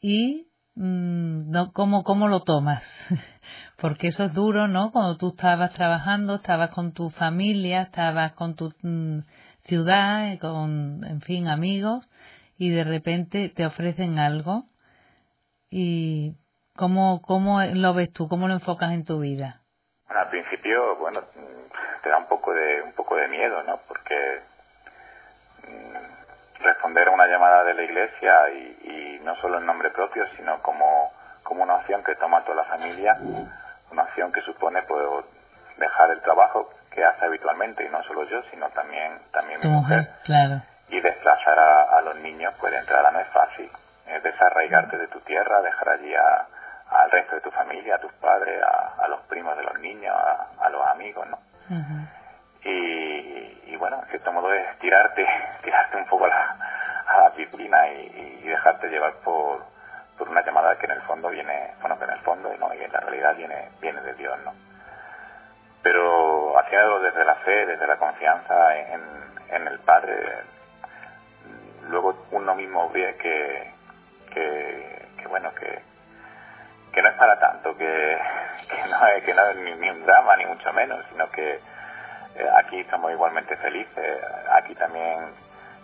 Y 0.00 0.46
mm, 0.76 1.50
no, 1.50 1.72
¿cómo, 1.72 2.04
¿cómo 2.04 2.28
lo 2.28 2.40
tomas? 2.40 2.82
Porque 3.76 4.08
eso 4.08 4.24
es 4.24 4.32
duro, 4.32 4.68
¿no? 4.68 4.92
Cuando 4.92 5.16
tú 5.16 5.28
estabas 5.28 5.72
trabajando, 5.74 6.36
estabas 6.36 6.70
con 6.70 6.92
tu 6.92 7.10
familia, 7.10 7.82
estabas 7.82 8.32
con 8.32 8.54
tu 8.54 8.72
mm, 8.82 9.18
ciudad, 9.64 10.38
con, 10.40 11.04
en 11.04 11.20
fin, 11.20 11.48
amigos, 11.48 12.08
y 12.56 12.70
de 12.70 12.84
repente 12.84 13.48
te 13.48 13.66
ofrecen 13.66 14.18
algo. 14.18 14.64
¿Y 15.70 16.34
cómo, 16.76 17.22
cómo 17.22 17.60
lo 17.62 17.94
ves 17.94 18.12
tú? 18.12 18.28
¿Cómo 18.28 18.48
lo 18.48 18.54
enfocas 18.54 18.92
en 18.92 19.04
tu 19.04 19.20
vida? 19.20 19.60
Bueno, 20.06 20.20
al 20.20 20.30
principio, 20.30 20.96
bueno, 20.96 21.20
te 22.02 22.08
da 22.08 22.18
un 22.18 22.26
poco 22.26 22.52
de, 22.52 22.82
un 22.82 22.92
poco 22.92 23.16
de 23.16 23.28
miedo, 23.28 23.62
¿no? 23.64 23.80
Porque 23.88 24.40
mm, 25.66 26.62
responder 26.62 27.08
a 27.08 27.12
una 27.12 27.26
llamada 27.26 27.64
de 27.64 27.74
la 27.74 27.82
iglesia 27.82 28.50
y, 28.50 29.18
y 29.18 29.20
no 29.24 29.34
solo 29.36 29.58
en 29.58 29.66
nombre 29.66 29.90
propio, 29.90 30.24
sino 30.36 30.62
como, 30.62 31.10
como 31.42 31.62
una 31.62 31.76
opción 31.76 32.04
que 32.04 32.14
toma 32.16 32.44
toda 32.44 32.56
la 32.56 32.64
familia, 32.64 33.18
una 33.90 34.02
opción 34.02 34.32
que 34.32 34.42
supone 34.42 34.82
pues, 34.82 35.24
dejar 35.76 36.10
el 36.10 36.20
trabajo 36.22 36.70
que 36.90 37.04
hace 37.04 37.24
habitualmente 37.24 37.84
y 37.84 37.88
no 37.88 38.02
solo 38.04 38.24
yo 38.24 38.42
sino 38.50 38.68
también 38.70 39.18
también 39.32 39.60
mi 39.60 39.68
mujer, 39.68 40.08
claro. 40.24 40.62
y 40.88 41.00
desplazar 41.00 41.58
a, 41.58 42.00
los 42.02 42.16
niños 42.16 42.54
pues 42.60 42.72
de 42.72 42.78
entrada 42.78 43.10
no 43.10 43.20
es 43.20 43.28
fácil. 43.28 43.70
Es 44.06 44.22
desarraigarte 44.22 44.98
de 44.98 45.08
tu 45.08 45.18
tierra 45.20 45.62
dejar 45.62 45.88
allí 45.88 46.14
a, 46.14 46.46
al 46.90 47.10
resto 47.10 47.34
de 47.34 47.40
tu 47.40 47.50
familia 47.50 47.96
a 47.96 47.98
tus 47.98 48.12
padres 48.14 48.62
a, 48.62 49.08
los 49.08 49.20
primos 49.22 49.56
de 49.56 49.64
los 49.64 49.78
niños 49.80 50.14
a, 50.14 50.68
los 50.68 50.86
amigos 50.88 51.26
no 51.28 51.38
y, 52.62 53.62
y, 53.66 53.76
bueno 53.76 54.00
en 54.02 54.08
cierto 54.08 54.32
modo 54.32 54.52
es 54.52 54.78
tirarte 54.78 55.26
tirarte 55.62 55.96
un 55.96 56.06
poco 56.06 56.26
a 56.26 56.28
la, 56.28 56.56
a 57.06 57.22
la 57.22 57.30
piscina 57.30 57.88
y, 57.88 58.40
y 58.42 58.48
dejarte 58.48 58.88
llevar 58.88 59.14
por 59.24 59.64
por 60.18 60.28
una 60.28 60.44
llamada 60.44 60.76
que 60.78 60.86
en 60.86 60.92
el 60.92 61.02
fondo 61.02 61.28
viene 61.30 61.74
bueno 61.80 61.98
que 61.98 62.04
en 62.04 62.10
el 62.10 62.20
fondo 62.20 62.54
¿no? 62.58 62.74
y 62.74 62.82
en 62.82 62.92
la 62.92 63.00
realidad 63.00 63.34
viene 63.36 63.70
viene 63.80 64.00
de 64.02 64.14
Dios 64.14 64.38
no 64.44 64.52
pero 65.84 66.58
haciéndolo 66.58 67.00
desde 67.00 67.24
la 67.26 67.34
fe, 67.36 67.66
desde 67.66 67.86
la 67.86 67.98
confianza 67.98 68.76
en, 68.78 69.02
en 69.50 69.66
el 69.68 69.78
Padre, 69.80 70.16
luego 71.90 72.24
uno 72.30 72.54
mismo 72.54 72.88
ve 72.88 73.14
que, 73.16 73.70
que, 74.32 75.28
bueno, 75.28 75.54
que, 75.54 75.82
que 76.90 77.02
no 77.02 77.08
es 77.10 77.14
para 77.16 77.38
tanto, 77.38 77.76
que, 77.76 78.18
que 78.70 78.88
no 78.88 79.06
es, 79.08 79.24
que 79.24 79.34
no 79.34 79.46
es 79.46 79.56
ni, 79.78 79.90
un 79.90 80.06
drama, 80.06 80.36
ni 80.36 80.46
mucho 80.46 80.72
menos, 80.72 81.04
sino 81.10 81.30
que 81.30 81.60
eh, 82.36 82.50
aquí 82.64 82.80
estamos 82.80 83.12
igualmente 83.12 83.54
felices, 83.58 84.24
aquí 84.52 84.74
también 84.76 85.34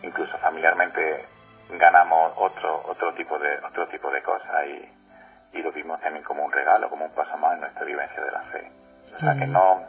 incluso 0.03 0.39
familiarmente 0.39 1.27
ganamos 1.73 2.33
otro 2.37 2.83
otro 2.89 3.13
tipo 3.13 3.39
de 3.39 3.59
otro 3.59 3.87
tipo 3.89 4.11
de 4.11 4.23
cosas 4.23 4.67
y, 4.67 5.59
y 5.59 5.63
lo 5.63 5.71
vimos 5.73 6.01
también 6.01 6.25
como 6.25 6.43
un 6.43 6.51
regalo, 6.53 6.89
como 6.89 7.05
un 7.05 7.15
paso 7.15 7.37
más 7.37 7.53
en 7.53 7.61
nuestra 7.61 7.85
vivencia 7.85 8.25
de 8.25 8.31
la 8.31 8.41
fe. 8.45 8.71
O 9.15 9.19
sea 9.19 9.35
que 9.35 9.47
no 9.47 9.83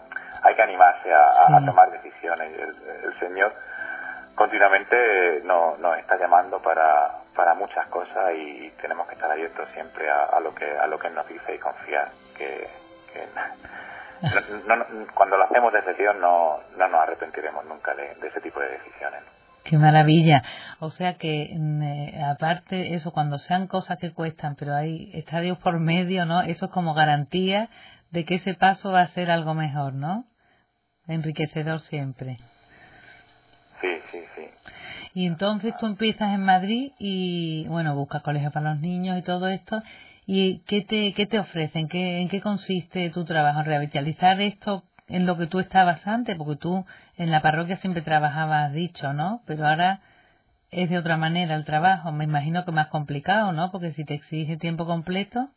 hay 0.44 0.56
que 0.56 0.62
animarse 0.62 1.14
a, 1.14 1.62
tomar 1.66 1.92
decisiones. 1.92 2.52
El, 2.60 3.20
Señor 3.20 3.54
continuamente 4.36 5.42
nos, 5.44 5.78
nos 5.80 5.98
está 6.00 6.18
llamando 6.18 6.60
para, 6.62 7.22
para 7.36 7.54
muchas 7.54 7.86
cosas 7.88 8.34
y 8.36 8.72
tenemos 8.82 9.08
que 9.08 9.16
estar 9.16 9.32
abiertos 9.32 9.70
siempre 9.74 10.10
a, 10.10 10.40
lo 10.40 10.54
que 10.56 10.66
a 10.66 10.88
lo 10.88 10.98
que 10.98 11.10
nos 11.10 11.28
dice 11.28 11.56
y 11.56 11.60
confiar 11.60 12.10
que, 12.38 12.68
cuando 15.16 15.38
lo 15.38 15.44
hacemos 15.44 15.74
desde 15.74 15.96
Dios 15.96 16.16
no, 16.20 16.60
no 16.78 16.88
nos 16.88 17.02
arrepentiremos 17.02 17.66
nunca 17.66 17.94
de, 17.96 18.16
ese 18.28 18.42
tipo 18.42 18.60
de 18.60 18.70
decisiones. 18.70 19.22
Qué 19.64 19.78
maravilla. 19.78 20.42
O 20.80 20.90
sea 20.90 21.18
que, 21.18 21.54
mm, 21.56 21.84
eh, 21.84 22.24
aparte, 22.24 22.96
eso, 22.96 23.12
cuando 23.12 23.38
sean 23.38 23.68
cosas 23.68 24.00
que 24.00 24.14
cuestan, 24.14 24.56
pero 24.56 24.74
hay, 24.76 25.12
está 25.14 25.40
Dios 25.40 25.58
por 25.60 25.80
medio, 25.80 26.26
¿no? 26.26 26.42
Eso 26.42 26.66
es 26.66 26.72
como 26.72 26.94
garantía 26.94 27.70
de 28.12 28.26
que 28.26 28.36
ese 28.36 28.54
paso 28.54 28.92
va 28.92 29.02
a 29.02 29.08
ser 29.08 29.32
algo 29.32 29.54
mejor, 29.54 29.94
¿no? 29.94 30.26
Enriquecedor 31.08 31.82
siempre. 31.82 32.38
Sí, 33.82 33.88
sí, 34.12 34.24
sí. 34.36 34.42
Y 35.14 35.26
entonces 35.26 35.76
tú 35.78 35.88
empiezas 35.88 36.34
en 36.34 36.44
Madrid 36.44 36.92
y, 37.00 37.66
bueno, 37.68 37.96
buscas 37.96 38.22
colegio 38.22 38.52
para 38.52 38.74
los 38.74 38.82
niños 38.82 39.18
y 39.18 39.24
todo 39.24 39.48
esto. 39.48 39.82
¿Y 40.26 40.60
qué 40.66 40.82
te, 40.82 41.14
qué 41.14 41.26
te 41.26 41.40
ofrecen? 41.40 41.90
¿Qué, 41.90 42.22
¿En 42.22 42.30
qué 42.30 42.42
consiste 42.42 43.10
tu 43.10 43.26
trabajo? 43.26 43.60
¿En 43.60 43.66
revitalizar 43.66 44.40
esto 44.40 44.84
en 45.08 45.26
lo 45.26 45.38
que 45.38 45.48
tú 45.48 45.60
estabas 45.60 46.06
antes? 46.08 46.38
Porque 46.38 46.56
tú 46.56 46.86
en 47.18 47.32
la 47.32 47.42
parroquia 47.42 47.78
siempre 47.78 48.02
trabajabas 48.02 48.72
dicho, 48.72 49.14
¿no? 49.14 49.42
Pero 49.46 49.68
ahora 49.68 50.00
es 50.70 50.90
de 50.90 50.98
otra 50.98 51.18
manera 51.18 51.56
el 51.56 51.66
trabajo. 51.66 52.12
Me 52.12 52.24
imagino 52.24 52.64
que 52.64 52.72
más 52.72 52.88
complicado, 52.88 53.52
¿no? 53.52 53.72
Porque 53.72 53.92
si 53.94 54.06
te 54.06 54.14
exige 54.14 54.56
tiempo 54.58 54.86
completo. 54.86 55.50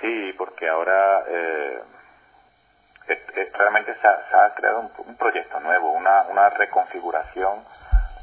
Sí, 0.00 0.32
porque 0.56 0.70
ahora 0.70 1.22
eh, 1.28 1.82
realmente 3.52 3.94
se 4.00 4.08
ha, 4.08 4.54
creado 4.54 4.90
un, 5.04 5.16
proyecto 5.16 5.60
nuevo, 5.60 5.92
una, 5.92 6.22
una 6.30 6.48
reconfiguración 6.48 7.62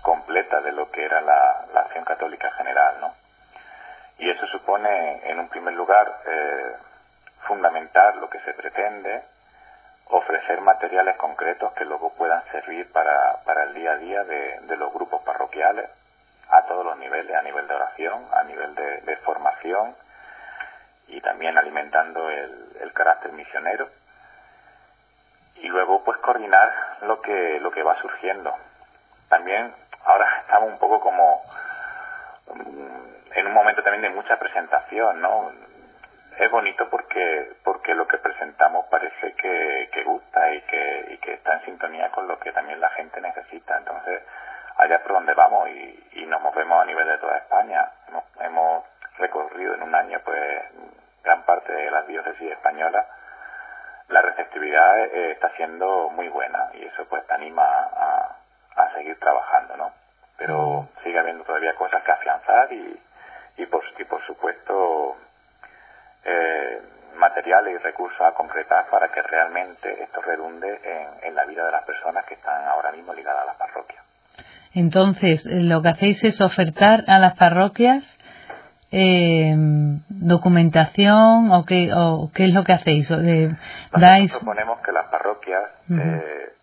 completa 0.01 0.59
de 0.61 0.71
lo 0.71 0.89
que 0.89 1.05
era 1.05 1.21
la, 1.21 1.65
acción 1.75 2.03
católica 2.05 2.49
general, 2.53 2.95
¿no? 3.01 3.13
Y 4.17 4.31
eso 4.31 4.47
supone, 4.47 5.29
en 5.29 5.41
un 5.41 5.47
primer 5.49 5.75
lugar, 5.75 6.21
eh, 6.25 6.75
fundamentar 7.47 8.15
lo 8.15 8.27
que 8.31 8.39
se 8.39 8.53
pretende, 8.55 9.21
ofrecer 10.07 10.59
materiales 10.61 11.15
concretos 11.17 11.71
que 11.73 11.85
luego 11.85 12.15
puedan 12.15 12.43
servir 12.51 12.91
para, 12.91 13.43
para 13.45 13.65
el 13.65 13.75
día 13.75 13.91
a 13.91 13.97
día 13.97 14.23
de, 14.23 14.59
de, 14.61 14.77
los 14.77 14.91
grupos 14.91 15.21
parroquiales, 15.21 15.87
a 16.49 16.63
todos 16.63 16.83
los 16.83 16.97
niveles, 16.97 17.35
a 17.35 17.43
nivel 17.43 17.67
de 17.67 17.75
oración, 17.75 18.25
a 18.33 18.43
nivel 18.43 18.73
de 18.73 19.17
formación, 19.17 19.95
y 21.07 21.21
también 21.21 21.57
alimentando 21.57 22.29
el, 22.29 22.77
el 22.81 22.93
carácter 22.93 23.31
misionero. 23.31 23.89
Y 25.55 25.67
luego 25.67 26.03
pues 26.03 26.17
coordinar 26.19 26.97
lo 27.01 27.21
que 27.21 27.59
lo 27.59 27.71
que 27.71 27.83
va 27.83 27.99
surgiendo. 28.01 28.55
También 29.29 29.73
ahora 30.05 30.41
estamos 30.41 30.69
un 30.69 30.79
poco 30.79 30.99
como 30.99 31.41
mm, 32.53 33.33
en 33.35 33.47
un 33.47 33.53
momento 33.53 33.83
también 33.83 34.01
de 34.01 34.09
mucha 34.09 34.37
presentación 34.37 35.21
no 35.21 35.51
es 36.37 36.51
bonito 36.51 36.89
porque 36.89 37.53
porque 37.63 37.95
lo 37.95 38.07
que 38.07 38.17
presentamos 38.17 38.85
parece 38.89 39.33
que, 39.33 40.03
gusta 40.05 40.53
y 40.53 40.61
que, 40.61 41.05
y 41.11 41.17
que 41.17 41.33
está 41.33 41.53
en 41.53 41.65
sintonía 41.65 42.09
con 42.11 42.27
lo 42.27 42.37
que 42.39 42.51
también 42.51 42.79
la 42.81 42.89
gente 42.89 43.21
necesita. 43.21 43.77
Entonces 43.77 44.21
allá 44.77 45.01
por 45.03 45.13
donde 45.13 45.33
vamos 45.33 45.69
y, 45.69 46.25
nos 46.25 46.41
movemos 46.41 46.81
a 46.81 46.85
nivel 46.85 47.05
de 47.05 47.17
toda 47.19 47.37
España 47.37 47.91
en 49.61 49.83
un 49.83 49.95
año 49.95 50.19
pues 50.23 50.63
gran 51.23 51.43
parte 51.43 51.71
de 51.71 51.91
las 51.91 52.07
diócesis 52.07 52.51
españolas, 52.51 53.05
la 54.09 54.21
receptividad 54.21 55.05
eh, 55.05 55.31
está 55.31 55.49
siendo 55.55 56.09
muy 56.09 56.27
buena 56.29 56.69
y 56.73 56.83
eso 56.85 57.05
pues 57.05 57.25
te 57.25 57.33
anima 57.33 57.63
a, 57.63 58.35
a 58.75 58.93
seguir 58.93 59.17
trabajando, 59.19 59.77
¿no? 59.77 59.91
Pero 60.37 60.89
sigue 61.03 61.19
habiendo 61.19 61.43
todavía 61.43 61.75
cosas 61.75 62.03
que 62.03 62.11
afianzar 62.11 62.73
y, 62.73 62.99
y, 63.57 63.65
por, 63.67 63.83
y 63.97 64.03
por 64.03 64.25
supuesto 64.25 65.15
eh, 66.25 66.81
materiales 67.15 67.75
y 67.75 67.77
recursos 67.77 68.19
a 68.21 68.33
concretar 68.33 68.87
para 68.87 69.09
que 69.09 69.21
realmente 69.21 70.03
esto 70.03 70.21
redunde 70.21 70.79
en, 70.83 71.27
en 71.27 71.35
la 71.35 71.45
vida 71.45 71.65
de 71.65 71.71
las 71.71 71.85
personas 71.85 72.25
que 72.25 72.33
están 72.33 72.65
ahora 72.67 72.91
mismo 72.91 73.13
ligadas 73.13 73.43
a 73.43 73.45
las 73.45 73.57
parroquias. 73.57 74.03
Entonces, 74.73 75.41
lo 75.45 75.81
que 75.83 75.89
hacéis 75.89 76.23
es 76.23 76.41
ofertar 76.41 77.03
a 77.07 77.19
las 77.19 77.35
parroquias 77.35 78.03
eh, 78.93 79.55
documentación 80.07 81.51
o 81.51 81.65
qué, 81.65 81.89
o 81.93 82.29
qué 82.33 82.45
es 82.45 82.53
lo 82.53 82.63
que 82.63 82.73
hacéis? 82.73 83.09
Eh, 83.09 83.49
dais... 83.97 84.31
proponemos 84.31 84.79
que 84.81 84.91
las 84.91 85.07
parroquias 85.07 85.63
eh, 85.89 86.53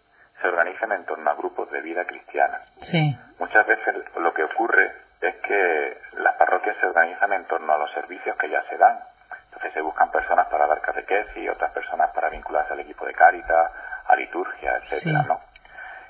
se 0.40 0.46
organicen 0.46 0.92
en 0.92 1.04
torno 1.06 1.28
a 1.28 1.34
grupos 1.34 1.68
de 1.72 1.80
vida 1.80 2.04
cristiana. 2.04 2.60
Sí. 2.82 3.18
Muchas 3.40 3.66
veces 3.66 3.96
lo 4.16 4.32
que 4.32 4.44
ocurre 4.44 4.92
es 5.20 5.34
que 5.42 5.98
las 6.22 6.36
parroquias 6.36 6.76
se 6.80 6.86
organizan 6.86 7.32
en 7.32 7.44
torno 7.46 7.72
a 7.72 7.78
los 7.78 7.90
servicios 7.92 8.36
que 8.36 8.48
ya 8.48 8.62
se 8.70 8.78
dan. 8.78 9.00
Entonces 9.46 9.72
se 9.74 9.82
buscan 9.82 10.12
personas 10.12 10.46
para 10.46 10.68
dar 10.68 10.80
catequesis 10.80 11.36
y 11.36 11.48
otras 11.48 11.72
personas 11.72 12.10
para 12.14 12.30
vincularse 12.30 12.72
al 12.72 12.80
equipo 12.80 13.04
de 13.06 13.12
Cáritas, 13.12 13.72
a 14.06 14.14
liturgia, 14.14 14.76
etcétera, 14.84 15.24
¿no? 15.26 15.40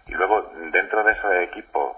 Y 0.07 0.13
luego 0.13 0.53
dentro 0.71 1.03
de 1.03 1.13
esos 1.13 1.33
equipos 1.49 1.97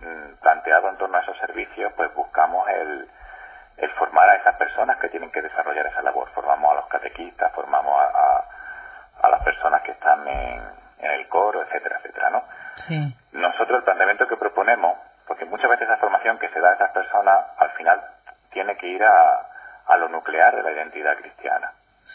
mm, 0.00 0.42
planteados 0.42 0.92
en 0.92 0.98
torno 0.98 1.16
a 1.16 1.22
esos 1.22 1.38
servicios, 1.38 1.92
pues 1.96 2.12
buscamos 2.14 2.68
el, 2.68 3.08
el 3.76 3.90
formar 3.92 4.28
a 4.28 4.36
esas 4.36 4.56
personas 4.56 4.96
que 4.98 5.08
tienen 5.08 5.30
que 5.30 5.42
desarrollar 5.42 5.86
esa 5.86 6.02
labor. 6.02 6.28
Formamos 6.30 6.72
a 6.72 6.74
los 6.76 6.86
catequistas, 6.86 7.52
formamos 7.52 8.00
a, 8.00 8.44
a, 9.22 9.28
las 9.28 9.42
personas 9.42 9.82
que 9.82 9.92
están 9.92 10.26
en, 10.28 10.62
en 10.98 11.10
el 11.10 11.28
coro, 11.28 11.62
etcétera, 11.62 11.98
etcétera, 11.98 12.30
¿no? 12.30 12.44
Nosotros 13.32 13.78
el 13.78 13.84
planteamiento 13.84 14.28
que 14.28 14.36
proponemos, 14.36 14.98
porque 15.26 15.44
muchas 15.44 15.70
veces 15.70 15.88
esa 15.88 15.98
formación 15.98 16.38
que 16.38 16.48
se 16.50 16.60
da 16.60 16.70
a 16.70 16.74
esas 16.74 16.90
personas 16.90 17.38
al 17.58 17.70
final 17.70 18.00
tiene 18.50 18.76
que 18.76 18.86
ir 18.86 19.02
a, 19.02 19.48
a 19.86 19.96
lo 19.96 20.08
nuclear 20.08 20.54
de 20.54 20.62
la 20.62 20.72
identidad 20.72 21.16
cristiana. 21.16 21.72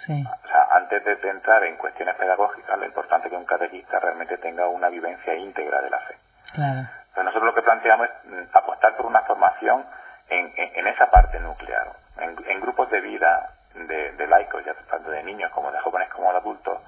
O 0.08 0.48
sea, 0.48 0.68
antes 0.72 1.04
de 1.04 1.30
entrar 1.30 1.64
en 1.64 1.76
cuestiones 1.78 2.16
pedagógicas, 2.16 2.78
lo 2.78 2.86
importante 2.86 3.28
es 3.28 3.32
que 3.32 3.38
un 3.38 3.46
catequista 3.46 4.00
realmente 4.00 4.38
tenga 4.38 4.68
una 4.68 4.90
vivencia 4.90 5.36
íntegra 5.36 5.82
de 5.82 5.90
la 5.90 6.00
fe. 6.00 6.16
Claro. 6.54 6.80
Entonces 6.80 7.24
nosotros 7.26 7.44
lo 7.44 7.54
que 7.56 7.62
planteamos 7.64 8.08
es 8.08 8.26
mm, 8.26 8.58
apostar 8.58 8.96
por 8.96 9.06
una 9.06 9.22
formación 9.22 9.86
en, 10.30 10.54
en, 10.56 10.88
esa 10.88 11.10
parte 11.10 11.40
nuclear, 11.40 11.92
en, 12.20 12.62
grupos 12.62 12.90
de 12.90 13.02
vida 13.02 13.52
de, 13.74 14.12
de, 14.14 14.28
laicos, 14.28 14.64
ya 14.66 14.74
tanto 14.90 15.10
de 15.10 15.24
niños 15.24 15.52
como 15.52 15.72
de 15.72 15.80
jóvenes 15.80 16.10
como 16.10 16.32
de 16.32 16.38
adultos, 16.38 16.80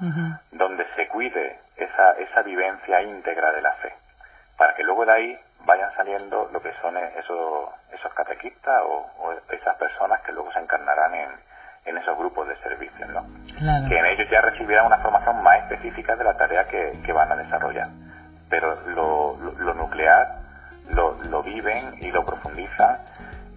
donde 0.51 0.85
se 0.95 1.07
cuide 1.07 1.59
esa, 1.75 2.11
esa 2.13 2.41
vivencia 2.41 3.01
íntegra 3.01 3.51
de 3.51 3.61
la 3.61 3.71
fe, 3.73 3.93
para 4.57 4.75
que 4.75 4.83
luego 4.83 5.05
de 5.05 5.11
ahí 5.11 5.39
vayan 5.65 5.93
saliendo 5.95 6.49
lo 6.51 6.61
que 6.61 6.73
son 6.81 6.97
esos, 6.97 7.69
esos 7.91 8.13
catequistas 8.13 8.81
o 8.83 9.33
esas 9.49 9.77
personas 9.77 10.21
que 10.21 10.31
luego 10.31 10.51
se 10.51 10.59
encarnarán 10.59 11.13
en, 11.13 11.29
en 11.85 11.97
esos 11.97 12.17
grupos 12.17 12.47
de 12.47 12.55
servicios, 12.57 13.09
¿no? 13.09 13.25
Que 13.87 13.97
en 13.97 14.05
ellos 14.05 14.27
ya 14.29 14.41
recibirán 14.41 14.85
una 14.85 14.97
formación 14.97 15.41
más 15.41 15.63
específica 15.63 16.15
de 16.15 16.23
la 16.23 16.37
tarea 16.37 16.67
que, 16.67 17.13
van 17.13 17.31
a 17.31 17.35
desarrollar. 17.35 17.87
Pero 18.49 18.75
lo, 18.87 19.37
lo, 19.57 19.73
nuclear 19.73 20.39
lo, 20.89 21.13
lo, 21.23 21.43
viven 21.43 21.95
y 21.99 22.11
lo 22.11 22.25
profundizan 22.25 22.99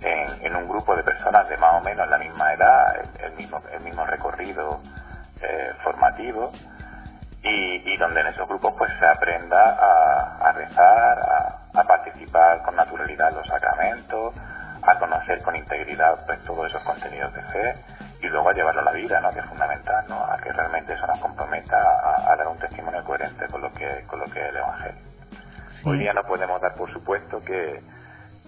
en, 0.05 0.47
en, 0.47 0.57
un 0.57 0.69
grupo 0.69 0.95
de 0.95 1.03
personas 1.03 1.49
de 1.49 1.57
más 1.57 1.75
o 1.75 1.81
menos 1.81 2.09
la 2.09 2.19
misma 2.19 2.53
edad, 2.53 2.97
el, 3.23 3.33
mismo, 3.33 3.61
el 3.73 3.81
mismo 3.81 4.05
recorrido 4.05 4.81
eh, 5.41 5.73
formativo, 5.83 6.53
y, 7.43 7.93
y, 7.93 7.97
donde 7.97 8.21
en 8.21 8.29
esos 8.29 8.49
grupos 8.49 8.75
pues 8.79 8.91
se 8.99 9.07
aprenda 9.07 9.77
a, 9.79 10.49
a 10.49 10.53
rezar, 10.53 11.19
a, 11.19 11.81
a 11.81 11.85
participar 11.85 12.63
con 12.63 12.77
naturalidad 12.77 13.31
en 13.31 13.37
los 13.37 13.47
sacramentos, 13.47 14.35
a 14.83 14.99
conocer 14.99 15.43
con 15.43 15.57
integridad 15.57 16.25
pues 16.27 16.43
todos 16.45 16.69
esos 16.69 16.83
contenidos 16.83 17.33
de 17.35 17.43
fe 17.43 17.75
y 18.23 18.29
luego 18.29 18.49
a 18.49 18.53
llevarlo 18.55 18.81
a 18.81 18.85
la 18.85 18.93
vida, 18.93 19.21
¿no? 19.21 19.31
que 19.31 19.41
es 19.41 19.47
fundamental, 19.47 20.05
¿no? 20.09 20.25
a 20.25 20.37
que 20.39 20.53
realmente 20.53 20.95
eso 20.95 21.07
nos 21.07 21.19
comprometa 21.21 21.77
a, 21.77 22.37
dar 22.37 22.49
un 22.49 22.59
testimonio 22.59 23.05
coherente 23.05 23.47
con 23.49 23.61
lo 23.61 23.73
que, 23.73 24.05
con 24.07 24.21
lo 24.21 24.27
que 24.27 24.41
es 24.41 24.49
el 24.49 24.57
Evangelio. 24.57 25.03
Hoy 25.85 25.99
día 25.99 26.15
no 26.15 26.23
podemos 26.25 26.61
dar 26.63 26.75
por 26.75 26.91
supuesto 26.91 27.41
que, 27.45 27.83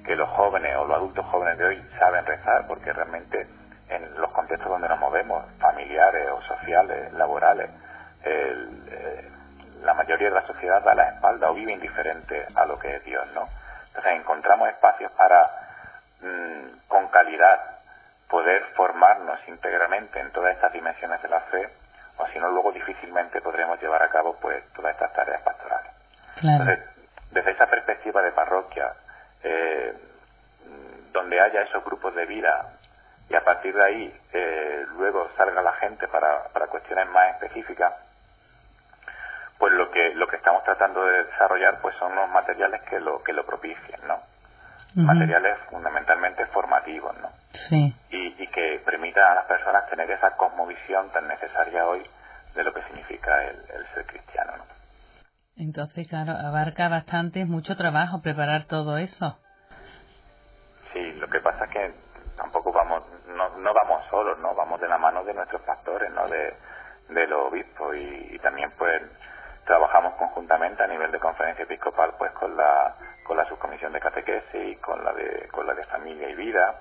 que 0.06 0.16
los 0.16 0.28
jóvenes 0.30 0.76
o 0.76 0.84
los 0.86 0.96
adultos 0.96 1.26
jóvenes 1.26 1.58
de 1.58 1.64
hoy 1.64 1.90
saben 1.98 2.25
rezar, 2.25 2.66
porque 2.66 2.92
realmente 2.92 3.46
en 3.88 4.20
los 4.20 4.30
contextos 4.32 4.70
donde 4.70 4.88
nos 4.88 4.98
movemos, 4.98 5.44
familiares 5.58 6.28
o 6.30 6.40
sociales, 6.42 7.12
laborales, 7.12 7.70
eh, 8.25 9.30
la 9.82 9.94
mayoría 9.94 10.28
de 10.28 10.34
la 10.34 10.46
sociedad 10.46 10.82
da 10.82 10.94
la 10.94 11.10
espalda 11.10 11.50
o 11.50 11.54
vive 11.54 11.72
indiferente 11.72 12.46
a 12.54 12.64
lo 12.66 12.78
que 12.78 12.96
es 12.96 13.04
Dios, 13.04 13.26
¿no? 13.34 13.48
Entonces 13.88 14.12
encontramos 14.12 14.68
espacios 14.68 15.12
para, 15.12 15.50
mm, 16.20 16.88
con 16.88 17.08
calidad, 17.08 17.60
poder 18.28 18.64
formarnos 18.75 19.38
íntegramente 19.46 20.20
en 20.20 20.30
todas 20.32 20.54
estas 20.54 20.72
dimensiones 20.72 21.22
de 21.22 21.28
la 21.28 21.40
fe, 21.40 21.68
o 22.18 22.26
si 22.28 22.38
no, 22.38 22.50
luego 22.50 22.72
difícilmente 22.72 23.40
podremos 23.40 23.80
llevar 23.80 24.02
a 24.02 24.08
cabo 24.08 24.36
pues 24.40 24.64
todas 24.72 24.92
estas 24.92 25.12
tareas 25.12 25.42
pastorales. 25.42 25.92
Entonces, 26.42 26.80
desde 27.30 27.50
esa 27.52 27.66
perspectiva 27.66 28.22
de 28.22 28.32
parroquia, 28.32 28.92
eh, 29.43 29.95
donde 31.12 31.40
haya 31.40 31.62
esos 31.62 31.85
grupos 31.85 32.14
de 32.14 32.26
vida 32.26 32.73
y 33.28 33.35
a 33.35 33.45
partir 33.45 33.75
de 33.75 33.85
ahí 33.85 34.21
eh, 34.33 34.85
luego 34.97 35.28
salga 35.37 35.62
la 35.62 35.73
gente 35.75 36.07
para, 36.09 36.45
para 36.52 36.69
cuestiones 36.69 37.09
más 37.09 37.35
específicas, 37.35 37.95
pues 39.59 39.73
lo 39.73 39.90
que 39.90 40.14
lo 40.14 40.28
que 40.28 40.37
estamos 40.37 40.62
tratando 40.64 41.05
de 41.05 41.25
desarrollar 41.25 41.81
pues 41.81 41.96
son 41.96 42.14
los 42.14 42.29
materiales 42.31 42.83
que 42.83 43.01
lo 43.01 43.22
que 43.22 43.33
lo 43.33 43.44
propicien, 43.44 44.01
¿no? 44.07 44.20
Materiales 44.94 45.59
fundamentalmente 45.68 46.46
formativos, 46.46 47.14
¿no? 47.20 47.31
Sí. 47.68 47.94
Y, 48.09 48.42
y, 48.42 48.46
que 48.46 48.81
permita 48.83 49.31
a 49.31 49.35
las 49.35 49.44
personas 49.44 49.87
tener 49.90 50.11
esa 50.11 50.31
cosmovisión 50.38 51.11
tan 51.11 51.29
necesaria 51.29 51.87
hoy 51.87 52.03
de 52.55 52.64
lo 52.64 52.72
que 52.72 52.83
significa 52.85 53.44
el, 53.44 53.87
ser 53.94 54.07
cristiano. 54.07 54.57
¿no? 54.57 54.64
Entonces, 55.57 56.07
claro, 56.09 56.33
abarca 56.33 56.88
bastante, 56.88 57.45
mucho 57.45 57.77
trabajo 57.77 58.21
preparar 58.21 58.66
todo 58.66 58.99
eso. 58.99 59.38
Sí, 60.92 61.12
lo 61.14 61.29
que 61.29 61.40
pasa 61.40 61.64
es 61.64 61.71
que 61.71 61.95
tampoco 62.37 62.73
vamos, 62.73 63.03
no, 63.29 63.57
no 63.59 63.73
vamos 63.73 64.05
solos, 64.11 64.38
¿no? 64.38 64.55
Vamos 64.55 64.81
de 64.81 64.88
la 64.88 64.99
mano 64.99 65.25
de 65.25 65.33
nuestros 65.33 65.62
pastores, 65.62 66.11
¿no? 66.12 66.27
De, 66.29 66.55
de 67.09 67.27
los 67.27 67.53
obispos 67.53 67.97
y, 67.97 68.38
también 68.40 68.71
pues 68.79 69.03
trabajamos 69.64 70.14
conjuntamente 70.14 70.83
a 70.83 70.87
nivel 70.87 71.11
de 71.11 71.19
conferencia 71.19 71.64
episcopal 71.64 72.14
pues 72.16 72.31
con 72.33 72.57
la 72.57 72.95
con 73.25 73.37
la 73.37 73.45
subcomisión 73.49 73.92
de 73.92 73.99
catequesis 73.99 74.55
y 74.55 74.77
con 74.77 75.05
la 75.05 75.12
de 75.12 75.49
con 75.51 75.66
la 75.66 75.75
de 75.75 75.85
familia 75.87 76.31
y 76.31 76.35
vida 76.37 76.81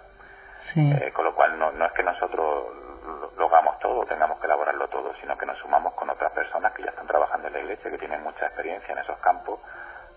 eh, 0.75 1.11
con 1.13 1.25
lo 1.25 1.33
cual 1.33 1.57
no, 1.57 1.71
no 1.71 1.85
es 1.85 1.91
que 1.93 2.03
nosotros 2.03 2.67
lo, 3.05 3.45
hagamos 3.47 3.79
todo, 3.79 4.05
tengamos 4.05 4.39
que 4.39 4.45
elaborarlo 4.45 4.87
todo, 4.87 5.13
sino 5.21 5.37
que 5.37 5.45
nos 5.45 5.57
sumamos 5.59 5.93
con 5.93 6.09
otras 6.09 6.31
personas 6.31 6.73
que 6.73 6.83
ya 6.83 6.89
están 6.89 7.07
trabajando 7.07 7.47
en 7.47 7.53
la 7.53 7.59
iglesia, 7.59 7.91
que 7.91 7.97
tienen 7.97 8.23
mucha 8.23 8.45
experiencia 8.45 8.91
en 8.91 8.99
esos 8.99 9.17
campos, 9.19 9.59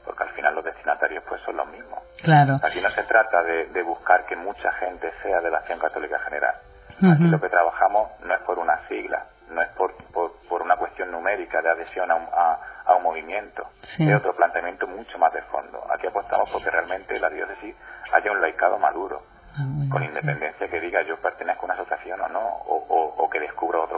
porque 0.05 0.23
al 0.23 0.31
final 0.31 0.55
los 0.55 0.65
destinatarios 0.65 1.25
pues 1.29 1.41
son 1.43 1.57
los 1.57 1.67
mismos. 1.69 2.01
Claro. 2.23 2.59
Aquí 2.63 2.81
no 2.81 2.91
se 2.91 3.03
trata 3.05 3.43
de, 3.43 3.67
de 3.67 3.83
buscar 3.83 4.25
que 4.27 4.37
mucha 4.37 4.73
gente 4.73 5.13
sea 5.23 5.41
de 5.41 5.51
la 5.51 5.59
acción 5.59 5.79
católica 5.79 6.19
general. 6.21 6.55
Aquí 7.01 7.29
lo 7.29 7.41
que 7.41 7.49
trabajamos 7.49 8.11
no 8.25 8.35
es 8.35 8.41
por 8.41 8.59
una 8.59 8.89
sigla, 8.89 9.27
no 9.51 9.63
es 9.63 9.69
por, 9.71 9.95
por, 10.13 10.33
por 10.49 10.63
una 10.63 10.77
cuestión 10.77 11.13
numérica 11.13 11.63
de 11.63 11.71
adhesión 11.71 12.11
a 12.11 12.15
un, 12.17 12.27
a, 12.33 12.95
un 12.97 13.05
movimiento, 13.05 13.69
es 13.99 14.17
otro 14.17 14.35
planteamiento 14.35 14.89
mucho 14.89 15.17
más 15.17 15.33
de 15.33 15.43
fondo. 15.43 15.81
Aquí 15.93 16.09
apostamos 16.09 16.51
porque 16.51 16.71
realmente 16.71 17.21
la 17.21 17.31
diócesis 17.31 17.77
haya 18.13 18.33
un 18.33 18.41
laicado 18.41 18.79
maduro, 18.79 19.23
Ah, 19.59 19.65
con 19.91 20.05
independencia 20.05 20.69
que 20.69 20.81
diga 20.81 21.03
yo 21.03 21.17
pertenezco 21.17 21.63
a 21.63 21.65
una 21.65 21.75
asociación 21.75 22.21
o 22.21 22.29
no, 22.29 22.47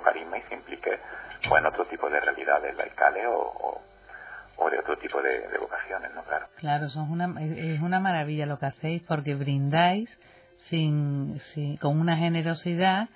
otro 0.00 0.12
carisma 0.12 0.38
y 0.38 0.42
se 0.42 0.54
implique 0.54 0.90
pues, 1.48 1.60
en 1.60 1.66
otro 1.66 1.84
tipo 1.86 2.08
de 2.08 2.20
realidades 2.20 2.76
laicales 2.76 3.24
o, 3.28 3.80
o, 4.56 4.70
de 4.70 4.78
otro 4.78 4.96
tipo 4.98 5.20
de, 5.22 5.58
vocaciones, 5.58 6.14
¿no? 6.14 6.22
Claro. 6.24 6.46
Claro, 6.56 6.88
son 6.90 7.10
una, 7.10 7.40
es 7.40 7.80
una 7.80 8.00
maravilla 8.00 8.46
lo 8.46 8.58
que 8.58 8.66
hacéis 8.66 9.02
porque 9.02 9.34
brindáis 9.34 10.10
sin, 10.68 11.40
sin 11.54 11.76
con 11.78 11.98
una 11.98 12.16
generosidad 12.16 13.08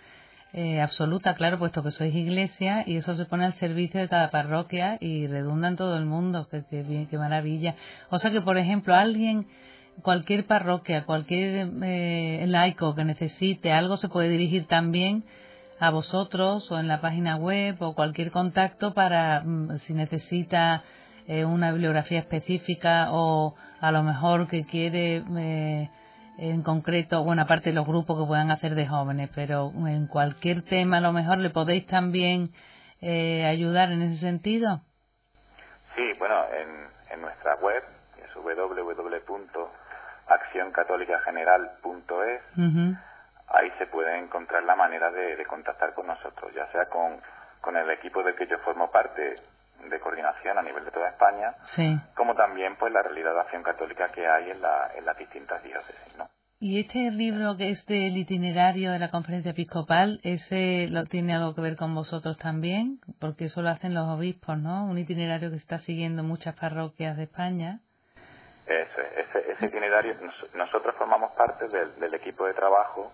eh, 0.53 0.81
absoluta, 0.81 1.35
claro, 1.35 1.59
puesto 1.59 1.83
que 1.83 1.91
sois 1.91 2.15
iglesia 2.15 2.85
y 2.87 2.97
eso 2.97 3.17
se 3.17 3.25
pone 3.25 3.45
al 3.45 3.55
servicio 3.55 4.01
de 4.01 4.09
cada 4.09 4.31
parroquia 4.31 4.99
y 5.01 5.27
redunda 5.27 5.69
en 5.69 5.77
todo 5.77 5.97
el 5.97 6.07
mundo, 6.07 6.49
que, 6.49 6.65
que, 6.71 7.09
que 7.11 7.19
maravilla. 7.19 7.75
O 8.11 8.19
sea 8.19 8.31
que, 8.31 8.41
por 8.41 8.57
ejemplo, 8.57 8.95
alguien 8.95 9.49
cualquier 10.03 10.47
parroquia, 10.47 11.05
cualquier 11.05 11.71
eh, 11.83 12.45
laico 12.49 12.95
que 12.95 13.05
necesite 13.05 13.73
algo 13.73 13.97
se 13.97 14.09
puede 14.09 14.29
dirigir 14.29 14.67
también 14.67 15.25
a 15.81 15.91
vosotros 15.91 16.71
o 16.71 16.79
en 16.79 16.89
la 16.89 17.01
página 17.01 17.37
web 17.37 17.77
o 17.81 17.95
cualquier 17.95 18.31
contacto 18.31 18.95
para 18.95 19.43
mm, 19.45 19.79
si 19.81 19.93
necesita 19.93 20.83
eh, 21.27 21.45
una 21.45 21.73
bibliografía 21.73 22.21
específica 22.21 23.09
o 23.11 23.55
a 23.81 23.93
lo 23.93 24.03
mejor 24.03 24.49
que 24.49 24.65
quiere 24.67 25.23
eh, 25.37 25.91
en 26.39 26.63
concreto, 26.63 27.23
bueno, 27.23 27.43
aparte 27.43 27.71
de 27.71 27.77
los 27.77 27.87
grupos 27.87 28.21
que 28.21 28.27
puedan 28.27 28.51
hacer 28.51 28.75
de 28.75 28.87
jóvenes, 28.87 29.31
pero 29.35 29.73
en 29.87 30.07
cualquier 30.09 30.63
tema 30.63 30.99
a 30.99 31.01
lo 31.01 31.13
mejor 31.13 31.39
le 31.39 31.51
podéis 31.51 31.87
también 31.87 32.51
ayudar 33.01 33.93
en 33.93 34.03
ese 34.03 34.21
sentido. 34.21 34.81
Sí, 35.95 36.03
bueno, 36.19 36.35
en, 36.59 36.89
en 37.13 37.21
nuestra 37.21 37.55
web 37.57 37.85
es 38.19 38.35
www 38.35 39.35
accioncatolicageneral.es. 40.27 42.43
Ahí 43.49 43.71
se 43.79 43.87
puede 43.87 44.19
encontrar 44.19 44.63
la 44.65 44.75
manera 44.75 45.11
de, 45.11 45.45
contactar 45.47 45.95
con 45.95 46.07
nosotros, 46.07 46.53
ya 46.55 46.67
sea 46.73 46.87
con, 46.87 47.21
con 47.61 47.77
el 47.77 47.91
equipo 47.91 48.23
del 48.23 48.35
que 48.35 48.47
yo 48.47 48.59
formo 48.59 48.91
parte 48.91 49.37
de 49.89 50.01
coordinación 50.01 50.59
a 50.59 50.63
nivel 50.63 50.85
de 50.85 50.91
toda 50.91 51.11
España, 51.11 51.55
como 52.17 52.35
también 52.35 52.77
pues 52.77 52.93
la 52.93 53.03
realidad 53.03 53.35
de 53.35 53.41
acción 53.41 53.63
católica 53.63 54.11
que 54.11 54.27
hay 54.27 54.51
en, 54.51 54.63
la, 54.63 54.93
en 54.97 55.05
las 55.05 55.17
distintas 55.17 55.63
diócesis, 55.63 56.17
¿no? 56.17 56.29
¿Y 56.61 56.81
este 56.81 57.11
libro 57.11 57.59
que 57.59 57.71
es 57.71 57.85
del 57.85 58.17
itinerario 58.17 58.93
de 58.93 58.99
la 58.99 59.11
conferencia 59.11 59.51
episcopal, 59.51 60.21
ese 60.23 60.89
lo 60.89 61.05
tiene 61.05 61.35
algo 61.35 61.55
que 61.55 61.61
ver 61.61 61.77
con 61.77 61.95
vosotros 61.95 62.39
también? 62.39 63.01
Porque 63.21 63.47
eso 63.47 63.61
lo 63.61 63.69
hacen 63.69 63.93
los 63.93 64.09
obispos, 64.09 64.57
¿no? 64.57 64.87
Un 64.87 64.97
itinerario 64.97 65.51
que 65.51 65.57
está 65.57 65.81
siguiendo 65.81 66.23
muchas 66.23 66.55
parroquias 66.55 67.19
de 67.19 67.25
España. 67.25 67.81
Eso, 68.67 69.01
ese, 69.15 69.53
ese 69.53 69.67
itinerario, 69.67 70.15
nosotros 70.55 70.95
formamos 70.97 71.33
parte 71.33 71.69
del, 71.69 72.15
equipo 72.15 72.47
de 72.47 72.55
trabajo 72.55 73.13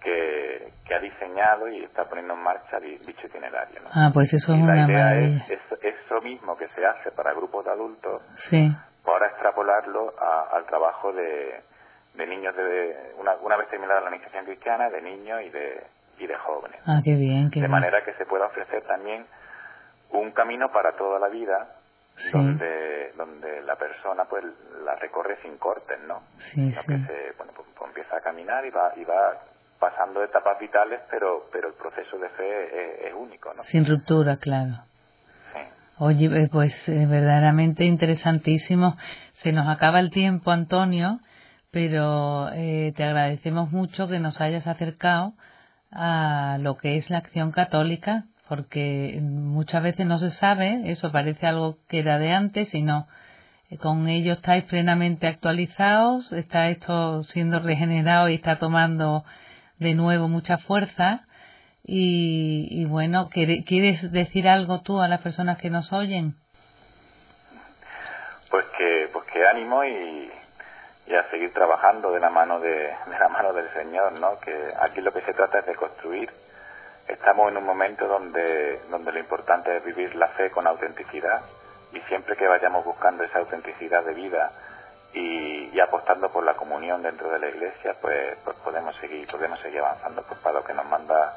que, 0.00 0.72
que, 0.86 0.94
ha 0.94 0.98
diseñado 0.98 1.68
y 1.68 1.84
está 1.84 2.04
poniendo 2.04 2.34
en 2.34 2.40
marcha 2.40 2.78
dicho 2.80 3.26
itinerario. 3.26 3.80
Ah, 3.92 4.10
pues 4.12 4.32
eso 4.32 4.54
es 4.54 4.60
una 4.60 4.86
idea 4.86 5.18
es, 5.18 5.60
eso 5.82 6.20
mismo 6.22 6.56
que 6.56 6.68
se 6.68 6.84
hace 6.84 7.10
para 7.12 7.32
grupos 7.32 7.64
de 7.64 7.70
adultos, 7.70 8.22
sí. 8.50 8.70
ahora 9.04 9.26
extrapolarlo 9.28 10.14
al 10.52 10.64
trabajo 10.66 11.12
de, 11.12 11.60
de 12.14 12.26
niños, 12.26 12.54
de 12.56 13.14
una, 13.18 13.34
una 13.42 13.56
vez 13.56 13.68
terminada 13.68 14.00
la 14.00 14.10
iniciación 14.10 14.44
cristiana, 14.44 14.88
de 14.90 15.02
niños 15.02 15.42
y 15.42 15.50
de, 15.50 15.84
y 16.18 16.26
de 16.26 16.36
jóvenes. 16.36 16.80
Ah, 16.86 17.00
qué 17.04 17.14
bien, 17.14 17.50
qué 17.50 17.60
De 17.60 17.68
manera 17.68 18.02
que 18.04 18.14
se 18.14 18.26
pueda 18.26 18.46
ofrecer 18.46 18.82
también 18.82 19.26
un 20.10 20.32
camino 20.32 20.70
para 20.72 20.92
toda 20.92 21.18
la 21.18 21.28
vida 21.28 21.76
donde 22.32 23.12
donde 23.16 23.62
la 23.62 23.76
persona 23.76 24.24
pues 24.24 24.44
la 24.84 24.94
recorre 24.96 25.38
sin 25.42 25.56
cortes, 25.56 25.98
¿no? 26.06 26.22
Sí, 26.52 26.74
que 26.86 26.98
se, 27.06 27.32
bueno, 27.36 27.52
pues, 27.54 27.68
empieza 27.86 28.16
a 28.16 28.20
caminar 28.20 28.64
y 28.64 28.70
va 28.70 28.92
y 28.96 29.04
va 29.04 29.38
pasando 29.80 30.22
etapas 30.22 30.58
vitales, 30.60 31.00
pero 31.10 31.48
pero 31.50 31.68
el 31.68 31.74
proceso 31.74 32.18
de 32.18 32.28
fe 32.28 33.08
es, 33.08 33.14
único, 33.14 33.52
¿no? 33.54 33.64
Sin 33.64 33.84
ruptura, 33.84 34.36
claro. 34.36 34.84
Oye, 35.98 36.26
eh, 36.26 36.48
pues 36.50 36.72
eh, 36.88 37.06
verdaderamente 37.06 37.84
interesantísimo. 37.84 38.96
Se 39.42 39.52
nos 39.52 39.68
acaba 39.68 40.00
el 40.00 40.10
tiempo, 40.10 40.50
Antonio, 40.50 41.20
pero 41.70 42.50
eh, 42.54 42.92
te 42.96 43.04
agradecemos 43.04 43.70
mucho 43.70 44.08
que 44.08 44.18
nos 44.18 44.40
hayas 44.40 44.66
acercado 44.66 45.34
a 45.90 46.56
lo 46.60 46.76
que 46.78 46.96
es 46.96 47.10
la 47.10 47.18
acción 47.18 47.52
católica, 47.52 48.24
porque 48.48 49.18
muchas 49.20 49.82
veces 49.82 50.06
no 50.06 50.18
se 50.18 50.30
sabe, 50.30 50.82
eso 50.86 51.12
parece 51.12 51.46
algo 51.46 51.76
que 51.88 52.00
era 52.00 52.18
de 52.18 52.32
antes, 52.32 52.70
sino 52.70 53.06
con 53.78 54.08
ello 54.08 54.32
estáis 54.32 54.64
plenamente 54.64 55.26
actualizados, 55.26 56.32
está 56.32 56.70
esto 56.70 57.24
siendo 57.24 57.60
regenerado 57.60 58.28
y 58.28 58.34
está 58.34 58.58
tomando 58.58 59.24
de 59.80 59.94
nuevo 59.94 60.28
mucha 60.28 60.58
fuerza. 60.58 61.24
Y, 61.82 62.68
y 62.70 62.84
bueno, 62.84 63.28
¿quieres 63.30 64.12
decir 64.12 64.48
algo 64.48 64.82
tú 64.82 65.00
a 65.00 65.08
las 65.08 65.20
personas 65.22 65.58
que 65.58 65.70
nos 65.70 65.92
oyen? 65.92 66.36
Pues 68.50 68.66
que, 68.76 69.08
pues 69.12 69.24
que 69.32 69.46
ánimo 69.46 69.82
y, 69.84 70.30
y 71.06 71.14
a 71.14 71.28
seguir 71.30 71.52
trabajando 71.52 72.12
de 72.12 72.20
la 72.20 72.30
mano 72.30 72.60
de, 72.60 72.70
de, 72.70 73.18
la 73.18 73.28
mano 73.28 73.52
del 73.52 73.68
Señor, 73.72 74.20
¿no? 74.20 74.38
Que 74.40 74.72
aquí 74.80 75.00
lo 75.00 75.12
que 75.12 75.22
se 75.22 75.32
trata 75.32 75.60
es 75.60 75.66
de 75.66 75.74
construir. 75.74 76.30
Estamos 77.08 77.50
en 77.50 77.56
un 77.56 77.64
momento 77.64 78.06
donde, 78.06 78.82
donde 78.90 79.12
lo 79.12 79.18
importante 79.18 79.76
es 79.76 79.84
vivir 79.84 80.14
la 80.14 80.28
fe 80.28 80.50
con 80.50 80.66
autenticidad 80.66 81.40
y 81.92 82.00
siempre 82.02 82.36
que 82.36 82.46
vayamos 82.46 82.84
buscando 82.84 83.24
esa 83.24 83.38
autenticidad 83.38 84.04
de 84.04 84.14
vida 84.14 84.52
y, 85.12 85.70
y 85.72 85.80
apostando 85.80 86.30
por 86.30 86.44
la 86.44 86.54
comunión 86.54 87.02
dentro 87.02 87.30
de 87.30 87.38
la 87.38 87.48
Iglesia, 87.48 87.96
pues, 88.00 88.36
pues 88.44 88.56
podemos 88.58 88.94
seguir 88.96 89.26
podemos 89.28 89.58
seguir 89.60 89.80
avanzando 89.80 90.22
pues 90.22 90.38
para 90.40 90.58
lo 90.58 90.64
que 90.64 90.74
nos 90.74 90.86
manda 90.86 91.34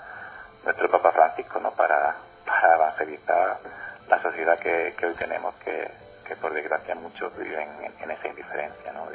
nuestro 0.63 0.89
Papa 0.89 1.11
Francisco, 1.11 1.59
¿no? 1.59 1.71
Para, 1.71 2.15
para 2.45 2.75
evangelizar 2.75 3.57
la 4.07 4.21
sociedad 4.21 4.59
que, 4.59 4.93
que 4.97 5.05
hoy 5.05 5.15
tenemos, 5.15 5.55
que, 5.55 5.89
que 6.27 6.35
por 6.35 6.53
desgracia 6.53 6.95
muchos 6.95 7.35
viven 7.37 7.67
en, 8.01 8.11
esa 8.11 8.27
indiferencia, 8.27 8.91
¿no? 8.93 9.07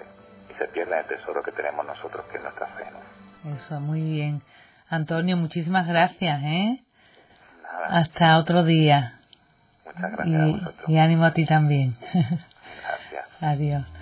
se 0.59 0.67
pierde 0.69 0.99
el 0.99 1.07
tesoro 1.07 1.41
que 1.43 1.53
tenemos 1.53 1.87
nosotros, 1.87 2.27
que 2.27 2.37
es 2.37 2.43
nuestra 2.43 2.67
fe. 2.67 2.85
Eso, 3.55 3.79
muy 3.79 4.03
bien. 4.03 4.43
Antonio, 4.89 5.37
muchísimas 5.37 5.87
gracias, 5.87 6.43
¿eh? 6.43 6.83
Hasta 7.89 8.39
otro 8.39 8.65
día. 8.65 9.21
Muchas 9.87 10.11
gracias 10.13 10.27
y, 10.27 10.35
a 10.35 10.47
vosotros. 10.47 10.89
Y 10.89 10.99
ánimo 10.99 11.25
a 11.25 11.33
ti 11.33 11.47
también. 11.47 11.97
Gracias. 12.03 13.27
Adiós. 13.41 13.98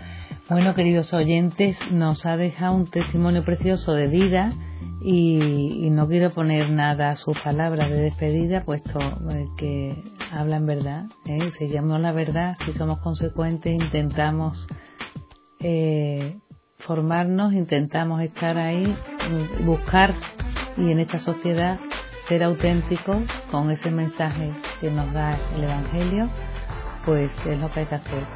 Bueno, 0.49 0.77
queridos 0.77 1.13
oyentes, 1.13 1.77
nos 1.91 2.25
ha 2.25 2.37
dejado 2.37 2.77
un 2.77 2.87
testimonio 2.87 3.45
precioso 3.45 3.95
de 3.95 4.07
vida 4.07 4.53
y, 5.01 5.91
no 5.91 6.07
quiero 6.07 6.31
poner 6.31 6.71
nada 6.71 7.11
a 7.11 7.17
sus 7.17 7.37
palabras 7.41 7.91
de 7.91 7.97
despedida, 7.97 8.63
puesto 8.63 9.01
eh, 9.01 9.47
que 9.57 10.05
hablan 10.31 10.65
verdad. 10.65 11.07
¿eh? 11.25 11.51
Seguimos 11.59 12.01
la 12.01 12.13
verdad, 12.13 12.57
si 12.65 12.73
somos 12.75 13.01
consecuentes, 13.01 13.73
intentamos 13.73 14.69
eh, 15.59 16.37
formarnos, 16.79 17.53
intentamos 17.53 18.23
estar 18.23 18.57
ahí, 18.57 18.95
buscar 19.65 20.15
y 20.77 20.93
en 20.93 21.01
esta 21.01 21.19
sociedad 21.19 21.81
ser 22.29 22.45
auténticos 22.45 23.25
con 23.51 23.73
ese 23.73 23.91
mensaje 23.91 24.53
que 24.81 24.93
nos 24.93 25.13
da 25.13 25.37
el 25.57 25.65
Evangelio, 25.65 26.29
pues 27.05 27.33
es 27.47 27.59
lo 27.59 27.69
que 27.73 27.81
hay 27.81 27.87
que 27.87 27.95
hacer. 27.97 28.36